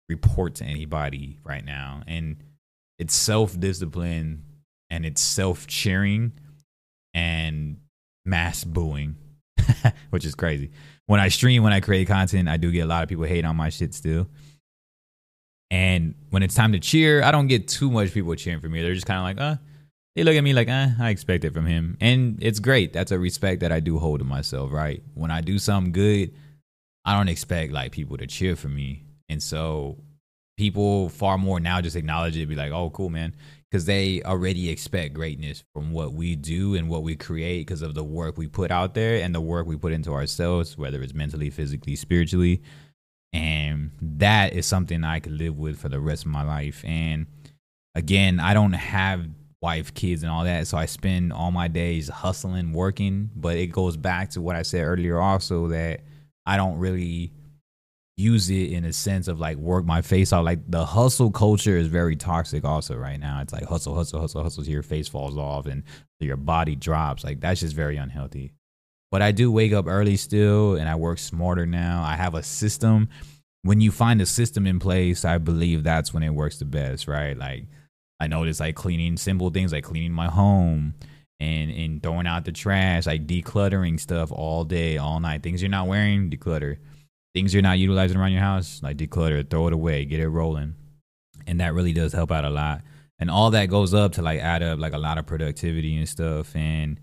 report 0.10 0.56
to 0.56 0.66
anybody 0.66 1.38
right 1.44 1.66
now, 1.66 2.02
and 2.08 2.38
it's 3.00 3.16
self 3.16 3.60
discipline 3.60 4.44
and 4.90 5.06
it's 5.06 5.22
self 5.22 5.68
cheering 5.68 6.34
and 7.14 7.78
mass 8.28 8.64
booing, 8.64 9.16
which 10.10 10.26
is 10.26 10.36
crazy. 10.36 10.72
When 11.06 11.20
I 11.20 11.30
stream, 11.30 11.64
when 11.64 11.74
I 11.74 11.80
create 11.80 12.08
content, 12.08 12.50
I 12.50 12.58
do 12.58 12.72
get 12.72 12.82
a 12.82 12.86
lot 12.86 13.04
of 13.04 13.10
people 13.10 13.24
hate 13.24 13.46
on 13.46 13.56
my 13.56 13.70
shit 13.70 13.94
still. 13.94 14.28
And 15.70 16.16
when 16.30 16.44
it's 16.44 16.56
time 16.56 16.74
to 16.74 16.80
cheer, 16.80 17.24
I 17.24 17.32
don't 17.32 17.48
get 17.48 17.68
too 17.68 17.90
much 17.90 18.14
people 18.14 18.36
cheering 18.36 18.62
for 18.62 18.70
me. 18.70 18.82
They're 18.82 18.94
just 18.94 19.06
kind 19.06 19.20
of 19.20 19.24
like, 19.24 19.40
uh, 19.40 19.58
they 20.16 20.24
look 20.24 20.36
at 20.36 20.44
me 20.44 20.54
like, 20.54 20.70
uh, 20.70 20.90
I 21.00 21.10
expect 21.10 21.44
it 21.44 21.54
from 21.54 21.66
him. 21.66 21.98
And 22.00 22.38
it's 22.42 22.60
great. 22.60 22.94
That's 22.94 23.12
a 23.12 23.20
respect 23.20 23.62
that 23.62 23.72
I 23.72 23.80
do 23.80 24.00
hold 24.00 24.20
to 24.20 24.26
myself, 24.26 24.72
right? 24.72 25.04
When 25.14 25.32
I 25.32 25.42
do 25.42 25.60
something 25.60 25.92
good, 25.92 26.34
I 27.06 27.16
don't 27.16 27.30
expect 27.30 27.72
like 27.72 27.92
people 27.92 28.18
to 28.18 28.28
cheer 28.28 28.56
for 28.56 28.70
me. 28.70 29.04
And 29.30 29.44
so 29.44 29.98
people 30.58 31.10
far 31.10 31.38
more 31.38 31.60
now 31.60 31.82
just 31.82 31.96
acknowledge 31.96 32.38
it, 32.38 32.48
be 32.48 32.56
like, 32.56 32.72
oh, 32.72 32.90
cool, 32.90 33.10
man. 33.10 33.36
Because 33.70 33.86
they 33.86 34.22
already 34.24 34.70
expect 34.70 35.14
greatness 35.14 35.64
from 35.74 35.92
what 35.92 36.14
we 36.14 36.36
do 36.36 36.76
and 36.76 36.88
what 36.88 37.04
we 37.04 37.16
create 37.16 37.68
because 37.68 37.82
of 37.82 37.96
the 37.96 38.04
work 38.04 38.38
we 38.38 38.48
put 38.48 38.72
out 38.72 38.94
there 38.94 39.22
and 39.22 39.36
the 39.36 39.42
work 39.42 39.68
we 39.68 39.76
put 39.76 39.92
into 39.92 40.14
ourselves, 40.14 40.78
whether 40.78 41.02
it's 41.02 41.14
mentally, 41.14 41.50
physically, 41.50 41.96
spiritually 41.98 42.62
and 43.34 43.92
that 44.02 44.54
is 44.54 44.66
something 44.66 45.04
I 45.04 45.20
could 45.20 45.34
live 45.34 45.58
with 45.58 45.80
for 45.80 45.90
the 45.90 46.00
rest 46.00 46.26
of 46.26 46.32
my 46.32 46.44
life. 46.44 46.84
And 46.86 47.28
again, 47.96 48.40
I 48.40 48.54
don't 48.54 48.74
have 48.74 49.28
wife, 49.62 49.94
kids, 49.94 50.24
and 50.24 50.32
all 50.32 50.44
that, 50.44 50.68
so 50.68 50.78
I 50.78 50.86
spend 50.86 51.34
all 51.34 51.52
my 51.52 51.68
days 51.68 52.10
hustling, 52.10 52.74
working. 52.74 53.30
But 53.36 53.58
it 53.58 53.68
goes 53.68 53.98
back 53.98 54.32
to 54.32 54.42
what 54.42 54.56
I 54.56 54.62
said 54.62 54.84
earlier, 54.84 55.20
also 55.20 55.68
that 55.68 56.02
I 56.46 56.58
don't 56.58 56.78
really 56.78 57.34
use 58.18 58.50
it 58.50 58.72
in 58.72 58.84
a 58.84 58.92
sense 58.92 59.28
of 59.28 59.40
like 59.40 59.58
work 59.58 59.86
my 59.86 60.02
face 60.02 60.34
out. 60.34 60.44
Like 60.44 60.60
the 60.70 60.84
hustle 60.86 61.32
culture 61.32 61.78
is 61.78 61.88
very 61.88 62.16
toxic 62.16 62.66
also 62.66 62.96
right 62.96 63.20
now. 63.20 63.42
It's 63.42 63.54
like 63.54 63.66
hustle, 63.66 63.96
hustle, 63.96 64.20
hustle, 64.20 64.44
hustle 64.44 64.64
till 64.64 64.74
your 64.74 64.84
face 64.84 65.08
falls 65.08 65.38
off 65.38 65.68
and 65.68 65.84
your 66.20 66.36
body 66.36 66.76
drops. 66.76 67.24
Like 67.24 67.40
that's 67.40 67.60
just 67.60 67.76
very 67.76 67.96
unhealthy. 67.98 68.54
But 69.12 69.22
I 69.22 69.32
do 69.32 69.52
wake 69.52 69.72
up 69.72 69.86
early 69.88 70.18
still 70.18 70.76
and 70.76 70.90
I 70.90 70.96
work 70.96 71.20
smarter 71.20 71.68
now. 71.68 72.04
I 72.04 72.16
have 72.16 72.34
a 72.34 72.44
system. 72.44 73.10
When 73.62 73.82
you 73.82 73.92
find 73.92 74.20
a 74.20 74.26
system 74.26 74.66
in 74.66 74.80
place, 74.80 75.24
I 75.24 75.38
believe 75.38 75.84
that's 75.84 76.14
when 76.14 76.24
it 76.24 76.32
works 76.32 76.58
the 76.58 76.66
best, 76.66 77.08
right? 77.08 77.38
Like 77.38 77.66
I 78.20 78.28
notice 78.28 78.60
like 78.60 78.76
cleaning 78.76 79.18
simple 79.18 79.52
things 79.52 79.72
like 79.72 79.84
cleaning 79.84 80.12
my 80.12 80.28
home 80.28 80.96
and 81.40 81.70
and 81.70 82.02
throwing 82.02 82.26
out 82.26 82.46
the 82.46 82.52
trash, 82.52 83.06
like 83.06 83.28
decluttering 83.28 84.00
stuff 84.00 84.32
all 84.32 84.64
day, 84.64 84.98
all 84.98 85.20
night. 85.20 85.44
Things 85.44 85.62
you're 85.62 85.70
not 85.70 85.88
wearing, 85.88 86.32
declutter. 86.32 86.78
Things 87.38 87.54
you're 87.54 87.62
not 87.62 87.78
utilizing 87.78 88.18
around 88.18 88.32
your 88.32 88.42
house, 88.42 88.82
like 88.82 88.98
declutter, 88.98 89.48
throw 89.48 89.68
it 89.68 89.74
away, 89.74 90.06
get 90.06 90.20
it 90.20 90.28
rolling. 90.28 90.74
And 91.46 91.62
that 91.62 91.76
really 91.76 91.94
does 91.94 92.12
help 92.12 92.32
out 92.32 92.46
a 92.46 92.50
lot. 92.50 92.82
And 93.20 93.30
all 93.30 93.52
that 93.52 93.68
goes 93.68 93.94
up 93.94 94.14
to 94.14 94.24
like 94.24 94.40
add 94.40 94.64
up 94.64 94.80
like 94.80 94.94
a 94.94 94.98
lot 94.98 95.20
of 95.20 95.28
productivity 95.28 95.98
and 95.98 96.10
stuff. 96.10 96.56
And 96.56 97.00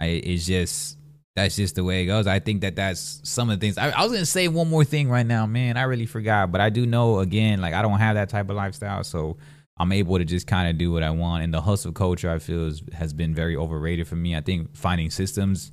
I, 0.00 0.06
it's 0.06 0.46
just 0.46 0.96
that's 1.34 1.56
just 1.56 1.74
the 1.74 1.82
way 1.82 2.04
it 2.04 2.06
goes. 2.06 2.28
I 2.28 2.38
think 2.38 2.60
that 2.60 2.76
that's 2.76 3.20
some 3.24 3.50
of 3.50 3.58
the 3.58 3.66
things. 3.66 3.76
I, 3.76 3.90
I, 3.90 4.04
was 4.04 4.12
gonna 4.12 4.26
say 4.26 4.46
one 4.46 4.70
more 4.70 4.84
thing 4.84 5.08
right 5.08 5.26
now, 5.26 5.44
man. 5.44 5.76
I 5.76 5.82
really 5.82 6.06
forgot, 6.06 6.52
but 6.52 6.60
I 6.60 6.70
do 6.70 6.86
know 6.86 7.18
again, 7.18 7.60
like 7.60 7.74
I 7.74 7.82
don't 7.82 7.98
have 7.98 8.14
that 8.14 8.28
type 8.28 8.48
of 8.50 8.54
lifestyle, 8.54 9.02
so 9.02 9.38
I'm 9.76 9.90
able 9.90 10.18
to 10.18 10.24
just 10.24 10.46
kind 10.46 10.70
of 10.70 10.78
do 10.78 10.92
what 10.92 11.02
I 11.02 11.10
want. 11.10 11.42
And 11.42 11.52
the 11.52 11.62
hustle 11.62 11.90
culture, 11.90 12.30
I 12.30 12.38
feel, 12.38 12.68
is, 12.68 12.80
has 12.92 13.12
been 13.12 13.34
very 13.34 13.56
overrated 13.56 14.06
for 14.06 14.14
me. 14.14 14.36
I 14.36 14.40
think 14.40 14.76
finding 14.76 15.10
systems, 15.10 15.72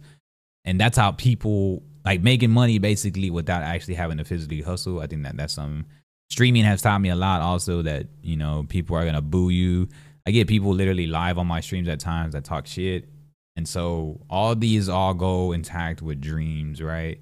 and 0.66 0.82
that's 0.82 0.98
how 0.98 1.12
people 1.12 1.84
like 2.06 2.22
making 2.22 2.52
money 2.52 2.80
basically 2.80 3.30
without 3.30 3.64
actually 3.64 3.96
having 3.96 4.18
to 4.18 4.26
physically 4.26 4.62
hustle. 4.62 5.00
I 5.00 5.08
think 5.08 5.24
that 5.24 5.38
that's 5.38 5.54
some 5.54 5.86
streaming 6.30 6.64
has 6.64 6.82
taught 6.82 7.02
me 7.02 7.10
a 7.10 7.16
lot. 7.16 7.42
Also, 7.42 7.82
that 7.82 8.08
you 8.22 8.38
know 8.38 8.66
people 8.70 8.96
are 8.96 9.06
gonna 9.06 9.22
boo 9.22 9.50
you. 9.50 9.88
I 10.28 10.32
get 10.32 10.48
people 10.48 10.72
literally 10.72 11.08
live 11.08 11.38
on 11.38 11.48
my 11.48 11.62
streams 11.62 11.88
at 11.88 12.00
times 12.00 12.34
that 12.34 12.44
talk 12.44 12.68
shit 12.68 13.08
and 13.56 13.68
so 13.68 14.20
all 14.30 14.56
these 14.56 14.90
all 14.90 15.14
go 15.14 15.52
intact 15.52 16.02
with 16.02 16.22
dreams, 16.22 16.82
right? 16.82 17.20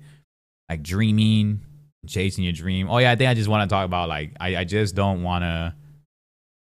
Like 0.69 0.83
dreaming, 0.83 1.61
chasing 2.07 2.43
your 2.43 2.53
dream. 2.53 2.89
Oh 2.89 2.99
yeah, 2.99 3.11
I 3.11 3.15
think 3.15 3.29
I 3.29 3.33
just 3.33 3.49
want 3.49 3.67
to 3.67 3.73
talk 3.73 3.85
about 3.85 4.09
like 4.09 4.33
I, 4.39 4.57
I 4.57 4.63
just 4.63 4.95
don't 4.95 5.23
want 5.23 5.43
to 5.43 5.75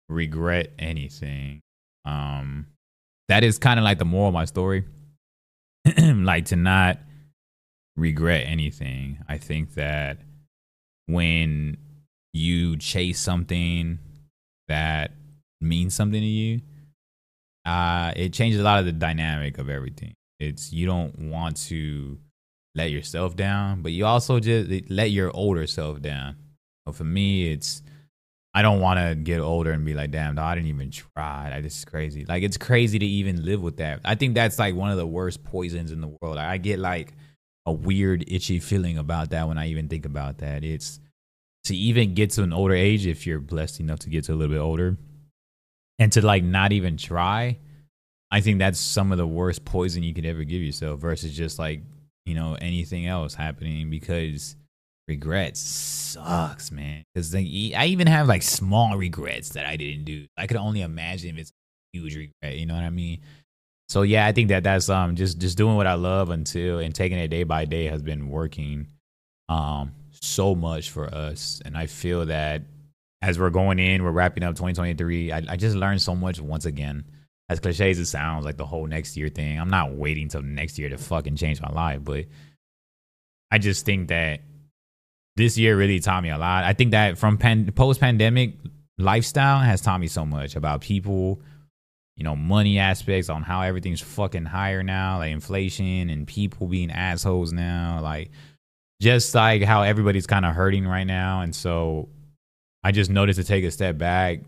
regret 0.09 0.73
anything. 0.79 1.61
Um 2.05 2.67
that 3.29 3.45
is 3.45 3.59
kind 3.59 3.79
of 3.79 3.85
like 3.85 3.99
the 3.99 4.05
moral 4.05 4.29
of 4.29 4.35
my 4.35 4.45
story. 4.45 4.85
like 5.99 6.47
to 6.47 6.57
not 6.57 6.99
regret 8.01 8.45
anything. 8.47 9.19
I 9.29 9.39
think 9.39 9.75
that 9.75 10.19
when 11.07 11.77
you 12.33 12.77
chase 12.77 13.21
something 13.21 13.99
that 14.69 15.13
means 15.61 15.95
something 15.95 16.21
to 16.21 16.27
you, 16.27 16.61
uh, 17.65 18.13
it 18.17 18.33
changes 18.33 18.61
a 18.61 18.65
lot 18.65 18.79
of 18.79 18.87
the 18.87 18.93
dynamic 18.93 19.59
of 19.59 19.69
everything. 19.69 20.15
It's 20.39 20.73
you 20.73 20.87
don't 20.87 21.31
want 21.31 21.57
to 21.69 22.19
let 22.75 22.91
yourself 22.91 23.37
down, 23.37 23.83
but 23.83 23.93
you 23.93 24.07
also 24.07 24.41
just 24.41 24.91
let 24.91 25.11
your 25.11 25.31
older 25.35 25.67
self 25.67 26.01
down. 26.01 26.37
For 26.93 27.05
me, 27.05 27.53
it's 27.53 27.83
I 28.53 28.63
don't 28.63 28.81
want 28.81 28.99
to 28.99 29.15
get 29.15 29.41
older 29.41 29.71
and 29.71 29.85
be 29.85 29.95
like, 29.95 30.11
damn, 30.11 30.35
no, 30.35 30.43
I 30.43 30.57
didn't 30.57 30.71
even 30.71 30.91
try. 30.91 31.61
This 31.63 31.79
is 31.79 31.85
crazy. 31.85 32.25
Like, 32.25 32.43
it's 32.43 32.57
crazy 32.57 32.99
to 32.99 33.07
even 33.07 33.45
live 33.45 33.61
with 33.61 33.77
that. 33.77 34.01
I 34.05 34.17
think 34.17 34.35
that's 34.35 34.59
like 34.59 34.75
one 34.75 34.91
of 34.91 34.97
the 34.97 35.07
worst 35.07 35.45
poisons 35.45 35.93
in 35.93 36.01
the 36.01 36.17
world. 36.21 36.37
I 36.37 36.57
get 36.57 36.81
like 36.81 37.15
a 37.67 37.73
weird, 37.73 38.25
itchy 38.27 38.59
feeling 38.59 38.99
about 38.99 39.31
that 39.31 39.49
when 39.49 39.59
I 39.59 39.69
even 39.69 39.89
think 39.89 40.07
about 40.07 40.39
that. 40.39 40.65
It's 40.65 41.01
to 41.65 41.77
even 41.77 42.15
get 42.15 42.31
to 42.31 42.43
an 42.43 42.53
older 42.53 42.75
age, 42.75 43.07
if 43.07 43.27
you're 43.27 43.41
blessed 43.41 43.81
enough 43.81 43.99
to 44.01 44.11
get 44.11 44.25
to 44.25 44.33
a 44.33 44.35
little 44.35 44.55
bit 44.55 44.61
older, 44.61 44.97
and 46.01 46.11
to 46.13 46.25
like 46.27 46.43
not 46.43 46.73
even 46.73 46.97
try 46.97 47.57
i 48.33 48.41
think 48.41 48.59
that's 48.59 48.81
some 48.81 49.13
of 49.13 49.19
the 49.19 49.27
worst 49.27 49.65
poison 49.65 50.03
you 50.03 50.13
could 50.13 50.27
ever 50.27 50.43
give 50.43 50.63
yourself 50.63 50.99
versus 50.99 51.37
just 51.37 51.59
like 51.61 51.83
you 52.27 52.35
know 52.35 52.57
anything 52.61 53.07
else 53.07 53.35
happening 53.35 53.91
because 53.91 54.57
regrets 55.07 55.61
sucks 55.61 56.71
man. 56.71 57.03
Because 57.15 57.35
i 57.35 57.39
even 57.87 58.07
have 58.07 58.27
like 58.27 58.43
small 58.43 58.97
regrets 58.97 59.51
that 59.51 59.67
i 59.67 59.77
didn't 59.77 60.05
do. 60.05 60.27
I 60.37 60.47
could 60.47 60.57
only 60.57 60.83
imagine 60.83 61.31
if 61.31 61.43
it's 61.43 61.53
huge 61.93 62.15
regret 62.17 62.57
you 62.57 62.67
know 62.67 62.75
what 62.75 62.85
i 62.85 62.91
mean 62.91 63.21
so 63.91 64.03
yeah 64.03 64.27
i 64.27 64.33
think 64.33 64.49
that 64.49 64.63
that's 64.63 64.89
um 64.89 65.17
just 65.17 65.39
just 65.39 65.59
doing 65.59 65.77
what 65.77 65.87
i 65.87 65.95
love 65.95 66.31
until 66.31 66.79
and 66.79 66.95
taking 66.95 67.19
it 67.19 67.29
day 67.29 67.43
by 67.43 67.65
day 67.65 67.87
has 67.87 68.03
been 68.03 68.29
working 68.29 68.87
um 69.49 69.93
so 70.23 70.55
much 70.55 70.91
for 70.91 71.07
us 71.13 71.61
and 71.65 71.77
i 71.77 71.87
feel 71.87 72.27
that 72.27 72.63
as 73.23 73.39
we're 73.39 73.51
going 73.51 73.79
in, 73.79 74.03
we're 74.03 74.11
wrapping 74.11 74.43
up 74.43 74.55
2023. 74.55 75.33
I, 75.33 75.43
I 75.49 75.57
just 75.57 75.77
learned 75.77 76.01
so 76.01 76.15
much 76.15 76.41
once 76.41 76.65
again. 76.65 77.05
as 77.49 77.61
cliche 77.61 77.91
as 77.91 77.99
it 77.99 78.07
sounds, 78.07 78.45
like 78.45 78.57
the 78.57 78.67
whole 78.67 78.87
next 78.87 79.17
year 79.17 79.29
thing. 79.29 79.59
I'm 79.59 79.71
not 79.71 79.93
waiting 79.93 80.29
till 80.29 80.43
next 80.43 80.79
year 80.79 80.89
to 80.89 80.97
fucking 80.97 81.37
change 81.37 81.61
my 81.61 81.71
life, 81.71 82.01
but 82.03 82.27
I 83.51 83.59
just 83.59 83.85
think 83.85 84.09
that 84.09 84.41
this 85.37 85.59
year 85.59 85.77
really 85.77 86.01
taught 86.01 86.23
me 86.23 86.31
a 86.31 86.39
lot. 86.39 86.65
I 86.65 86.73
think 86.73 86.93
that 86.93 87.19
from 87.19 87.39
pan- 87.39 87.71
post 87.73 88.01
pandemic 88.01 88.55
lifestyle 88.99 89.59
has 89.59 89.81
taught 89.81 90.01
me 90.01 90.07
so 90.07 90.25
much 90.25 90.57
about 90.57 90.81
people, 90.81 91.41
you 92.17 92.25
know, 92.25 92.37
money 92.37 92.79
aspects 92.79 93.29
on 93.29 93.43
how 93.43 93.63
everything's 93.63 94.01
fucking 94.01 94.45
higher 94.45 94.83
now, 94.83 95.19
like 95.19 95.33
inflation 95.33 96.11
and 96.11 96.27
people 96.27 96.67
being 96.67 96.91
assholes 96.91 97.53
now, 97.53 98.01
like 98.03 98.31
just 99.01 99.35
like 99.35 99.63
how 99.63 99.83
everybody's 99.83 100.27
kind 100.27 100.45
of 100.45 100.55
hurting 100.55 100.87
right 100.87 101.07
now. 101.07 101.41
And 101.41 101.55
so 101.55 102.09
I 102.85 102.93
just 102.93 103.11
noticed 103.11 103.39
to 103.39 103.45
take 103.45 103.65
a 103.65 103.71
step 103.71 103.97
back, 103.97 104.41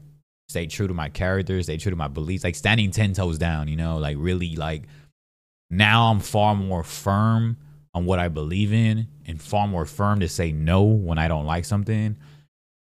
stay 0.49 0.67
true 0.67 0.87
to 0.87 0.95
my 0.95 1.09
character, 1.09 1.63
stay 1.63 1.79
true 1.79 1.91
to 1.91 1.97
my 1.97 2.09
beliefs, 2.09 2.45
like 2.45 2.55
standing 2.55 2.91
10 2.91 3.15
toes 3.15 3.39
down, 3.39 3.69
you 3.69 3.77
know, 3.77 3.97
like 3.99 4.17
really 4.19 4.57
like 4.57 4.83
now 5.71 6.11
I'm 6.11 6.21
far 6.21 6.55
more 6.55 6.83
firm 6.83 7.57
on 7.95 8.05
what 8.05 8.19
I 8.19 8.29
believe 8.29 8.73
in 8.73 9.09
and 9.27 9.41
far 9.41 9.67
more 9.67 9.87
firm 9.87 10.21
to 10.21 10.29
say 10.29 10.53
no 10.53 10.83
when 10.83 11.19
I 11.19 11.29
don't 11.29 11.47
like 11.47 11.65
something. 11.65 12.17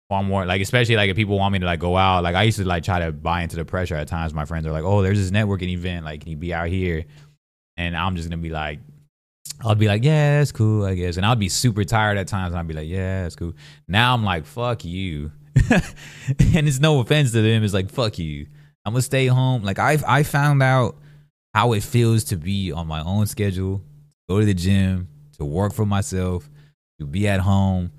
Far 0.09 0.23
more 0.23 0.45
like 0.45 0.61
especially 0.61 0.95
like 0.95 1.09
if 1.09 1.17
people 1.17 1.37
want 1.37 1.51
me 1.51 1.59
to 1.59 1.65
like 1.65 1.79
go 1.79 1.97
out. 1.97 2.23
Like 2.23 2.35
I 2.35 2.43
used 2.43 2.57
to 2.59 2.65
like 2.65 2.83
try 2.83 2.99
to 2.99 3.11
buy 3.11 3.41
into 3.41 3.55
the 3.57 3.65
pressure 3.65 3.95
at 3.95 4.07
times. 4.07 4.33
My 4.33 4.45
friends 4.45 4.65
are 4.65 4.71
like, 4.71 4.83
Oh, 4.83 5.01
there's 5.01 5.19
this 5.19 5.31
networking 5.31 5.69
event, 5.69 6.05
like 6.05 6.21
can 6.21 6.29
you 6.29 6.37
be 6.37 6.53
out 6.53 6.69
here? 6.69 7.05
And 7.75 7.95
I'm 7.95 8.15
just 8.15 8.29
gonna 8.29 8.41
be 8.41 8.49
like 8.49 8.79
I'll 9.61 9.75
be 9.75 9.87
like, 9.87 10.03
yeah, 10.03 10.37
that's 10.37 10.51
cool, 10.51 10.85
I 10.85 10.93
guess. 10.93 11.17
And 11.17 11.25
I'll 11.25 11.35
be 11.35 11.49
super 11.49 11.83
tired 11.83 12.17
at 12.17 12.27
times 12.27 12.51
and 12.51 12.59
I'll 12.59 12.65
be 12.65 12.73
like, 12.73 12.87
yeah, 12.87 13.23
that's 13.23 13.35
cool. 13.35 13.53
Now 13.87 14.13
I'm 14.13 14.23
like, 14.23 14.45
fuck 14.45 14.85
you. 14.85 15.31
and 15.71 16.67
it's 16.67 16.79
no 16.79 16.99
offense 16.99 17.31
to 17.31 17.41
them. 17.41 17.63
It's 17.63 17.73
like, 17.73 17.89
fuck 17.89 18.19
you. 18.19 18.47
I'm 18.85 18.93
gonna 18.93 19.01
stay 19.01 19.27
home. 19.27 19.63
Like 19.63 19.79
I 19.79 19.97
I 20.07 20.23
found 20.23 20.63
out 20.63 20.97
how 21.53 21.73
it 21.73 21.83
feels 21.83 22.23
to 22.25 22.37
be 22.37 22.71
on 22.71 22.87
my 22.87 23.01
own 23.03 23.25
schedule, 23.25 23.81
go 24.29 24.39
to 24.39 24.45
the 24.45 24.53
gym, 24.53 25.09
to 25.37 25.45
work 25.45 25.73
for 25.73 25.85
myself, 25.85 26.49
to 26.99 27.05
be 27.05 27.27
at 27.27 27.39
home, 27.39 27.91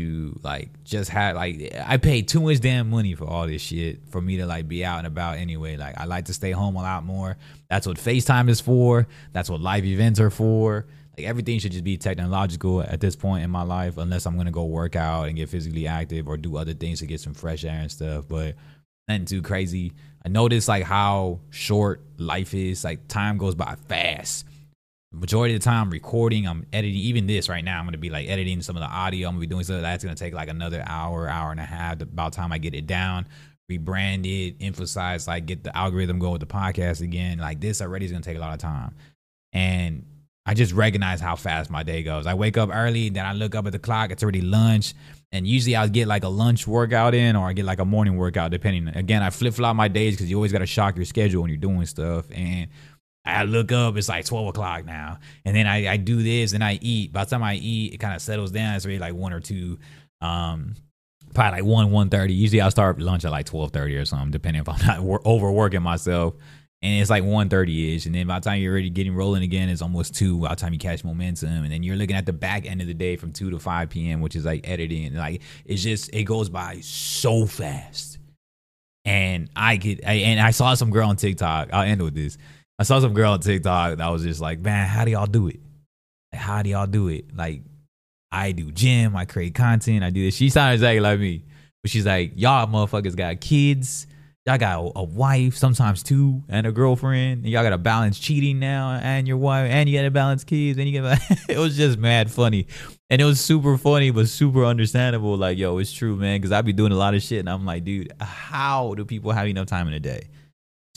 to 0.00 0.40
like 0.42 0.68
just 0.84 1.10
have 1.10 1.36
like 1.36 1.72
I 1.84 1.96
paid 1.96 2.28
too 2.28 2.40
much 2.40 2.60
damn 2.60 2.90
money 2.90 3.14
for 3.14 3.24
all 3.24 3.46
this 3.46 3.62
shit 3.62 4.00
for 4.08 4.20
me 4.20 4.38
to 4.38 4.46
like 4.46 4.68
be 4.68 4.84
out 4.84 4.98
and 4.98 5.06
about 5.06 5.38
anyway. 5.38 5.76
Like 5.76 5.98
I 5.98 6.04
like 6.04 6.26
to 6.26 6.34
stay 6.34 6.50
home 6.50 6.76
a 6.76 6.82
lot 6.82 7.04
more. 7.04 7.36
That's 7.68 7.86
what 7.86 7.96
FaceTime 7.96 8.48
is 8.48 8.60
for. 8.60 9.06
That's 9.32 9.50
what 9.50 9.60
live 9.60 9.84
events 9.84 10.20
are 10.20 10.30
for. 10.30 10.86
Like 11.16 11.26
everything 11.26 11.58
should 11.58 11.72
just 11.72 11.84
be 11.84 11.96
technological 11.96 12.82
at 12.82 13.00
this 13.00 13.16
point 13.16 13.44
in 13.44 13.50
my 13.50 13.62
life, 13.62 13.98
unless 13.98 14.26
I'm 14.26 14.36
gonna 14.36 14.50
go 14.50 14.64
work 14.64 14.96
out 14.96 15.24
and 15.28 15.36
get 15.36 15.48
physically 15.48 15.86
active 15.86 16.28
or 16.28 16.36
do 16.36 16.56
other 16.56 16.74
things 16.74 17.00
to 17.00 17.06
get 17.06 17.20
some 17.20 17.34
fresh 17.34 17.64
air 17.64 17.80
and 17.80 17.90
stuff. 17.90 18.26
But 18.28 18.56
nothing 19.08 19.26
too 19.26 19.42
crazy. 19.42 19.92
I 20.24 20.28
notice 20.28 20.68
like 20.68 20.84
how 20.84 21.40
short 21.50 22.02
life 22.18 22.54
is. 22.54 22.84
Like 22.84 23.08
time 23.08 23.38
goes 23.38 23.54
by 23.54 23.76
fast. 23.88 24.46
Majority 25.12 25.56
of 25.56 25.60
the 25.60 25.64
time, 25.64 25.86
I'm 25.86 25.90
recording, 25.90 26.46
I'm 26.46 26.66
editing. 26.72 27.00
Even 27.00 27.26
this 27.26 27.48
right 27.48 27.64
now, 27.64 27.80
I'm 27.80 27.84
gonna 27.84 27.98
be 27.98 28.10
like 28.10 28.28
editing 28.28 28.62
some 28.62 28.76
of 28.76 28.80
the 28.80 28.88
audio. 28.88 29.26
I'm 29.26 29.34
gonna 29.34 29.40
be 29.40 29.48
doing 29.48 29.64
stuff 29.64 29.80
that's 29.82 30.04
gonna 30.04 30.14
take 30.14 30.34
like 30.34 30.48
another 30.48 30.84
hour, 30.86 31.28
hour 31.28 31.50
and 31.50 31.58
a 31.58 31.64
half. 31.64 32.00
About 32.00 32.32
time 32.32 32.52
I 32.52 32.58
get 32.58 32.74
it 32.74 32.86
down, 32.86 33.26
rebrand 33.70 34.24
it, 34.24 34.64
emphasize, 34.64 35.26
like 35.26 35.46
get 35.46 35.64
the 35.64 35.76
algorithm 35.76 36.20
going 36.20 36.32
with 36.32 36.40
the 36.40 36.46
podcast 36.46 37.00
again. 37.00 37.38
Like 37.38 37.60
this 37.60 37.82
already 37.82 38.06
is 38.06 38.12
gonna 38.12 38.22
take 38.22 38.36
a 38.36 38.40
lot 38.40 38.52
of 38.52 38.60
time, 38.60 38.94
and 39.52 40.04
I 40.46 40.54
just 40.54 40.72
recognize 40.72 41.20
how 41.20 41.36
fast 41.36 41.70
my 41.70 41.82
day 41.82 42.02
goes. 42.02 42.26
I 42.26 42.34
wake 42.34 42.56
up 42.56 42.70
early, 42.72 43.08
then 43.08 43.26
I 43.26 43.32
look 43.32 43.54
up 43.54 43.66
at 43.66 43.72
the 43.72 43.78
clock. 43.78 44.10
It's 44.10 44.22
already 44.22 44.40
lunch. 44.40 44.94
And 45.32 45.46
usually 45.46 45.76
I'll 45.76 45.88
get 45.88 46.08
like 46.08 46.24
a 46.24 46.28
lunch 46.28 46.66
workout 46.66 47.14
in 47.14 47.36
or 47.36 47.46
I 47.46 47.52
get 47.52 47.64
like 47.64 47.78
a 47.78 47.84
morning 47.84 48.16
workout, 48.16 48.50
depending. 48.50 48.88
Again, 48.88 49.22
I 49.22 49.30
flip 49.30 49.54
flop 49.54 49.76
my 49.76 49.86
days 49.86 50.14
because 50.14 50.28
you 50.28 50.36
always 50.36 50.50
got 50.50 50.58
to 50.58 50.66
shock 50.66 50.96
your 50.96 51.04
schedule 51.04 51.42
when 51.42 51.50
you're 51.50 51.58
doing 51.58 51.86
stuff. 51.86 52.26
And 52.32 52.68
I 53.24 53.44
look 53.44 53.70
up, 53.72 53.96
it's 53.96 54.08
like 54.08 54.24
12 54.24 54.48
o'clock 54.48 54.84
now. 54.84 55.18
And 55.44 55.54
then 55.54 55.66
I, 55.66 55.92
I 55.92 55.96
do 55.96 56.22
this 56.22 56.52
and 56.52 56.64
I 56.64 56.78
eat. 56.80 57.12
By 57.12 57.24
the 57.24 57.30
time 57.30 57.42
I 57.42 57.54
eat, 57.54 57.94
it 57.94 57.98
kind 57.98 58.14
of 58.14 58.22
settles 58.22 58.50
down. 58.50 58.74
It's 58.74 58.86
really 58.86 58.98
like 58.98 59.14
one 59.14 59.32
or 59.32 59.40
two. 59.40 59.78
Um, 60.20 60.74
probably 61.34 61.60
like 61.60 61.68
1 61.68 61.90
1 61.92 62.08
30 62.10 62.34
usually 62.34 62.60
i'll 62.60 62.72
start 62.72 62.98
lunch 62.98 63.24
at 63.24 63.30
like 63.30 63.46
12 63.46 63.70
30 63.70 63.96
or 63.96 64.04
something 64.04 64.32
depending 64.32 64.60
if 64.60 64.68
i'm 64.68 64.84
not 64.84 65.00
wor- 65.00 65.22
overworking 65.24 65.80
myself 65.80 66.34
and 66.82 67.00
it's 67.00 67.10
like 67.10 67.22
1.30 67.22 67.96
ish 67.96 68.06
and 68.06 68.14
then 68.14 68.26
by 68.26 68.38
the 68.38 68.44
time 68.48 68.60
you're 68.60 68.72
already 68.72 68.90
getting 68.90 69.14
rolling 69.14 69.42
again 69.42 69.68
it's 69.68 69.82
almost 69.82 70.14
2 70.14 70.40
by 70.40 70.48
the 70.50 70.56
time 70.56 70.72
you 70.72 70.78
catch 70.78 71.04
momentum 71.04 71.62
and 71.64 71.72
then 71.72 71.82
you're 71.82 71.96
looking 71.96 72.16
at 72.16 72.26
the 72.26 72.32
back 72.32 72.66
end 72.66 72.80
of 72.80 72.86
the 72.86 72.94
day 72.94 73.16
from 73.16 73.32
2 73.32 73.50
to 73.50 73.58
5 73.58 73.90
p.m 73.90 74.20
which 74.20 74.34
is 74.34 74.44
like 74.44 74.66
editing 74.68 75.14
like 75.14 75.42
it's 75.64 75.82
just 75.82 76.12
it 76.14 76.24
goes 76.24 76.48
by 76.48 76.80
so 76.80 77.46
fast 77.46 78.18
and 79.04 79.50
i 79.54 79.76
get 79.76 80.00
I, 80.06 80.14
and 80.14 80.40
i 80.40 80.50
saw 80.50 80.74
some 80.74 80.90
girl 80.90 81.08
on 81.08 81.16
tiktok 81.16 81.68
i'll 81.72 81.82
end 81.82 82.02
with 82.02 82.14
this 82.14 82.38
i 82.80 82.82
saw 82.82 82.98
some 82.98 83.14
girl 83.14 83.32
on 83.32 83.40
tiktok 83.40 83.98
that 83.98 84.08
was 84.08 84.24
just 84.24 84.40
like 84.40 84.58
man 84.58 84.88
how 84.88 85.04
do 85.04 85.12
y'all 85.12 85.26
do 85.26 85.46
it 85.46 85.60
like, 86.32 86.40
how 86.40 86.62
do 86.62 86.70
y'all 86.70 86.86
do 86.86 87.06
it 87.06 87.24
like 87.36 87.62
i 88.32 88.50
do 88.50 88.72
gym 88.72 89.14
i 89.14 89.24
create 89.24 89.54
content 89.54 90.02
i 90.02 90.10
do 90.10 90.24
this 90.24 90.34
she 90.34 90.50
sounded 90.50 90.74
exactly 90.74 91.00
like 91.00 91.20
me 91.20 91.44
but 91.82 91.90
she's 91.90 92.06
like 92.06 92.32
y'all 92.34 92.66
motherfuckers 92.66 93.14
got 93.14 93.40
kids 93.40 94.08
y'all 94.46 94.58
got 94.58 94.92
a, 94.96 95.04
wife, 95.04 95.56
sometimes 95.56 96.02
two, 96.02 96.42
and 96.48 96.66
a 96.66 96.72
girlfriend. 96.72 97.44
And 97.44 97.48
y'all 97.48 97.62
got 97.62 97.70
to 97.70 97.78
balance 97.78 98.18
cheating 98.18 98.58
now, 98.58 98.92
and 98.92 99.28
your 99.28 99.36
wife, 99.36 99.70
and 99.70 99.88
you 99.88 99.98
got 99.98 100.02
to 100.02 100.10
balance 100.10 100.44
kids, 100.44 100.78
and 100.78 100.88
you 100.88 101.00
got. 101.00 101.18
it 101.48 101.58
was 101.58 101.76
just 101.76 101.98
mad 101.98 102.30
funny, 102.30 102.66
and 103.08 103.20
it 103.20 103.24
was 103.24 103.40
super 103.40 103.76
funny, 103.76 104.10
but 104.10 104.28
super 104.28 104.64
understandable. 104.64 105.36
Like, 105.36 105.58
yo, 105.58 105.78
it's 105.78 105.92
true, 105.92 106.16
man, 106.16 106.38
because 106.38 106.52
I 106.52 106.62
be 106.62 106.72
doing 106.72 106.92
a 106.92 106.96
lot 106.96 107.14
of 107.14 107.22
shit, 107.22 107.40
and 107.40 107.48
I'm 107.48 107.66
like, 107.66 107.84
dude, 107.84 108.12
how 108.20 108.94
do 108.94 109.04
people 109.04 109.32
have 109.32 109.46
enough 109.46 109.66
time 109.66 109.88
in 109.88 109.94
a 109.94 110.00
day 110.00 110.28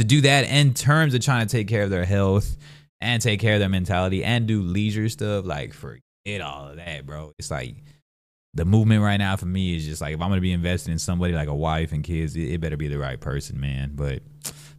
to 0.03 0.07
do 0.15 0.21
that? 0.21 0.49
In 0.49 0.73
terms 0.73 1.13
of 1.13 1.21
trying 1.21 1.47
to 1.47 1.51
take 1.51 1.67
care 1.67 1.83
of 1.83 1.89
their 1.89 2.05
health 2.05 2.57
and 3.01 3.21
take 3.21 3.39
care 3.39 3.55
of 3.55 3.59
their 3.59 3.69
mentality 3.69 4.23
and 4.23 4.47
do 4.47 4.61
leisure 4.61 5.09
stuff, 5.09 5.45
like 5.45 5.73
forget 5.73 6.41
all 6.41 6.69
of 6.69 6.77
that, 6.77 7.05
bro. 7.05 7.33
It's 7.39 7.51
like 7.51 7.75
the 8.53 8.65
movement 8.65 9.01
right 9.01 9.17
now 9.17 9.35
for 9.35 9.45
me 9.45 9.75
is 9.75 9.85
just 9.85 10.01
like 10.01 10.13
if 10.13 10.21
I'm 10.21 10.29
gonna 10.29 10.41
be 10.41 10.51
investing 10.51 10.91
in 10.91 10.99
somebody 10.99 11.33
like 11.33 11.47
a 11.47 11.55
wife 11.55 11.91
and 11.91 12.03
kids, 12.03 12.35
it, 12.35 12.53
it, 12.53 12.61
better 12.61 12.77
be 12.77 12.87
the 12.87 12.99
right 12.99 13.19
person, 13.19 13.59
man. 13.59 13.91
But 13.95 14.21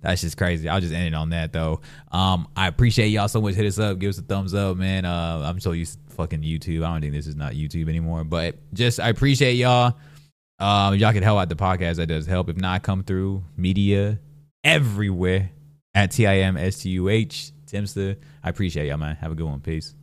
that's 0.00 0.20
just 0.20 0.36
crazy. 0.36 0.68
I'll 0.68 0.80
just 0.80 0.92
end 0.92 1.06
it 1.06 1.14
on 1.14 1.30
that 1.30 1.52
though. 1.52 1.80
Um, 2.12 2.48
I 2.56 2.68
appreciate 2.68 3.08
y'all 3.08 3.28
so 3.28 3.40
much. 3.40 3.54
Hit 3.54 3.66
us 3.66 3.78
up, 3.78 3.98
give 3.98 4.10
us 4.10 4.18
a 4.18 4.22
thumbs 4.22 4.54
up, 4.54 4.76
man. 4.76 5.04
Uh, 5.04 5.42
I'm 5.44 5.60
so 5.60 5.72
used 5.72 5.98
to 6.08 6.14
fucking 6.14 6.42
YouTube. 6.42 6.84
I 6.84 6.92
don't 6.92 7.00
think 7.00 7.12
this 7.12 7.26
is 7.26 7.36
not 7.36 7.54
YouTube 7.54 7.88
anymore, 7.88 8.24
but 8.24 8.56
just 8.74 9.00
I 9.00 9.08
appreciate 9.08 9.54
y'all. 9.54 9.94
Um, 10.58 10.94
y'all 10.94 11.12
can 11.12 11.22
help 11.22 11.40
out 11.40 11.48
the 11.48 11.56
podcast. 11.56 11.96
That 11.96 12.06
does 12.06 12.26
help. 12.26 12.48
If 12.48 12.56
not, 12.56 12.82
come 12.82 13.02
through 13.02 13.42
media 13.56 14.20
everywhere 14.64 15.50
at 15.94 16.10
T 16.10 16.26
I 16.26 16.38
M 16.38 16.56
S 16.56 16.82
T 16.82 16.90
U 16.90 17.08
H 17.08 17.52
Timster. 17.66 18.16
I 18.42 18.48
appreciate 18.48 18.88
y'all, 18.88 18.98
man. 18.98 19.16
Have 19.16 19.32
a 19.32 19.34
good 19.34 19.46
one. 19.46 19.60
Peace. 19.60 19.94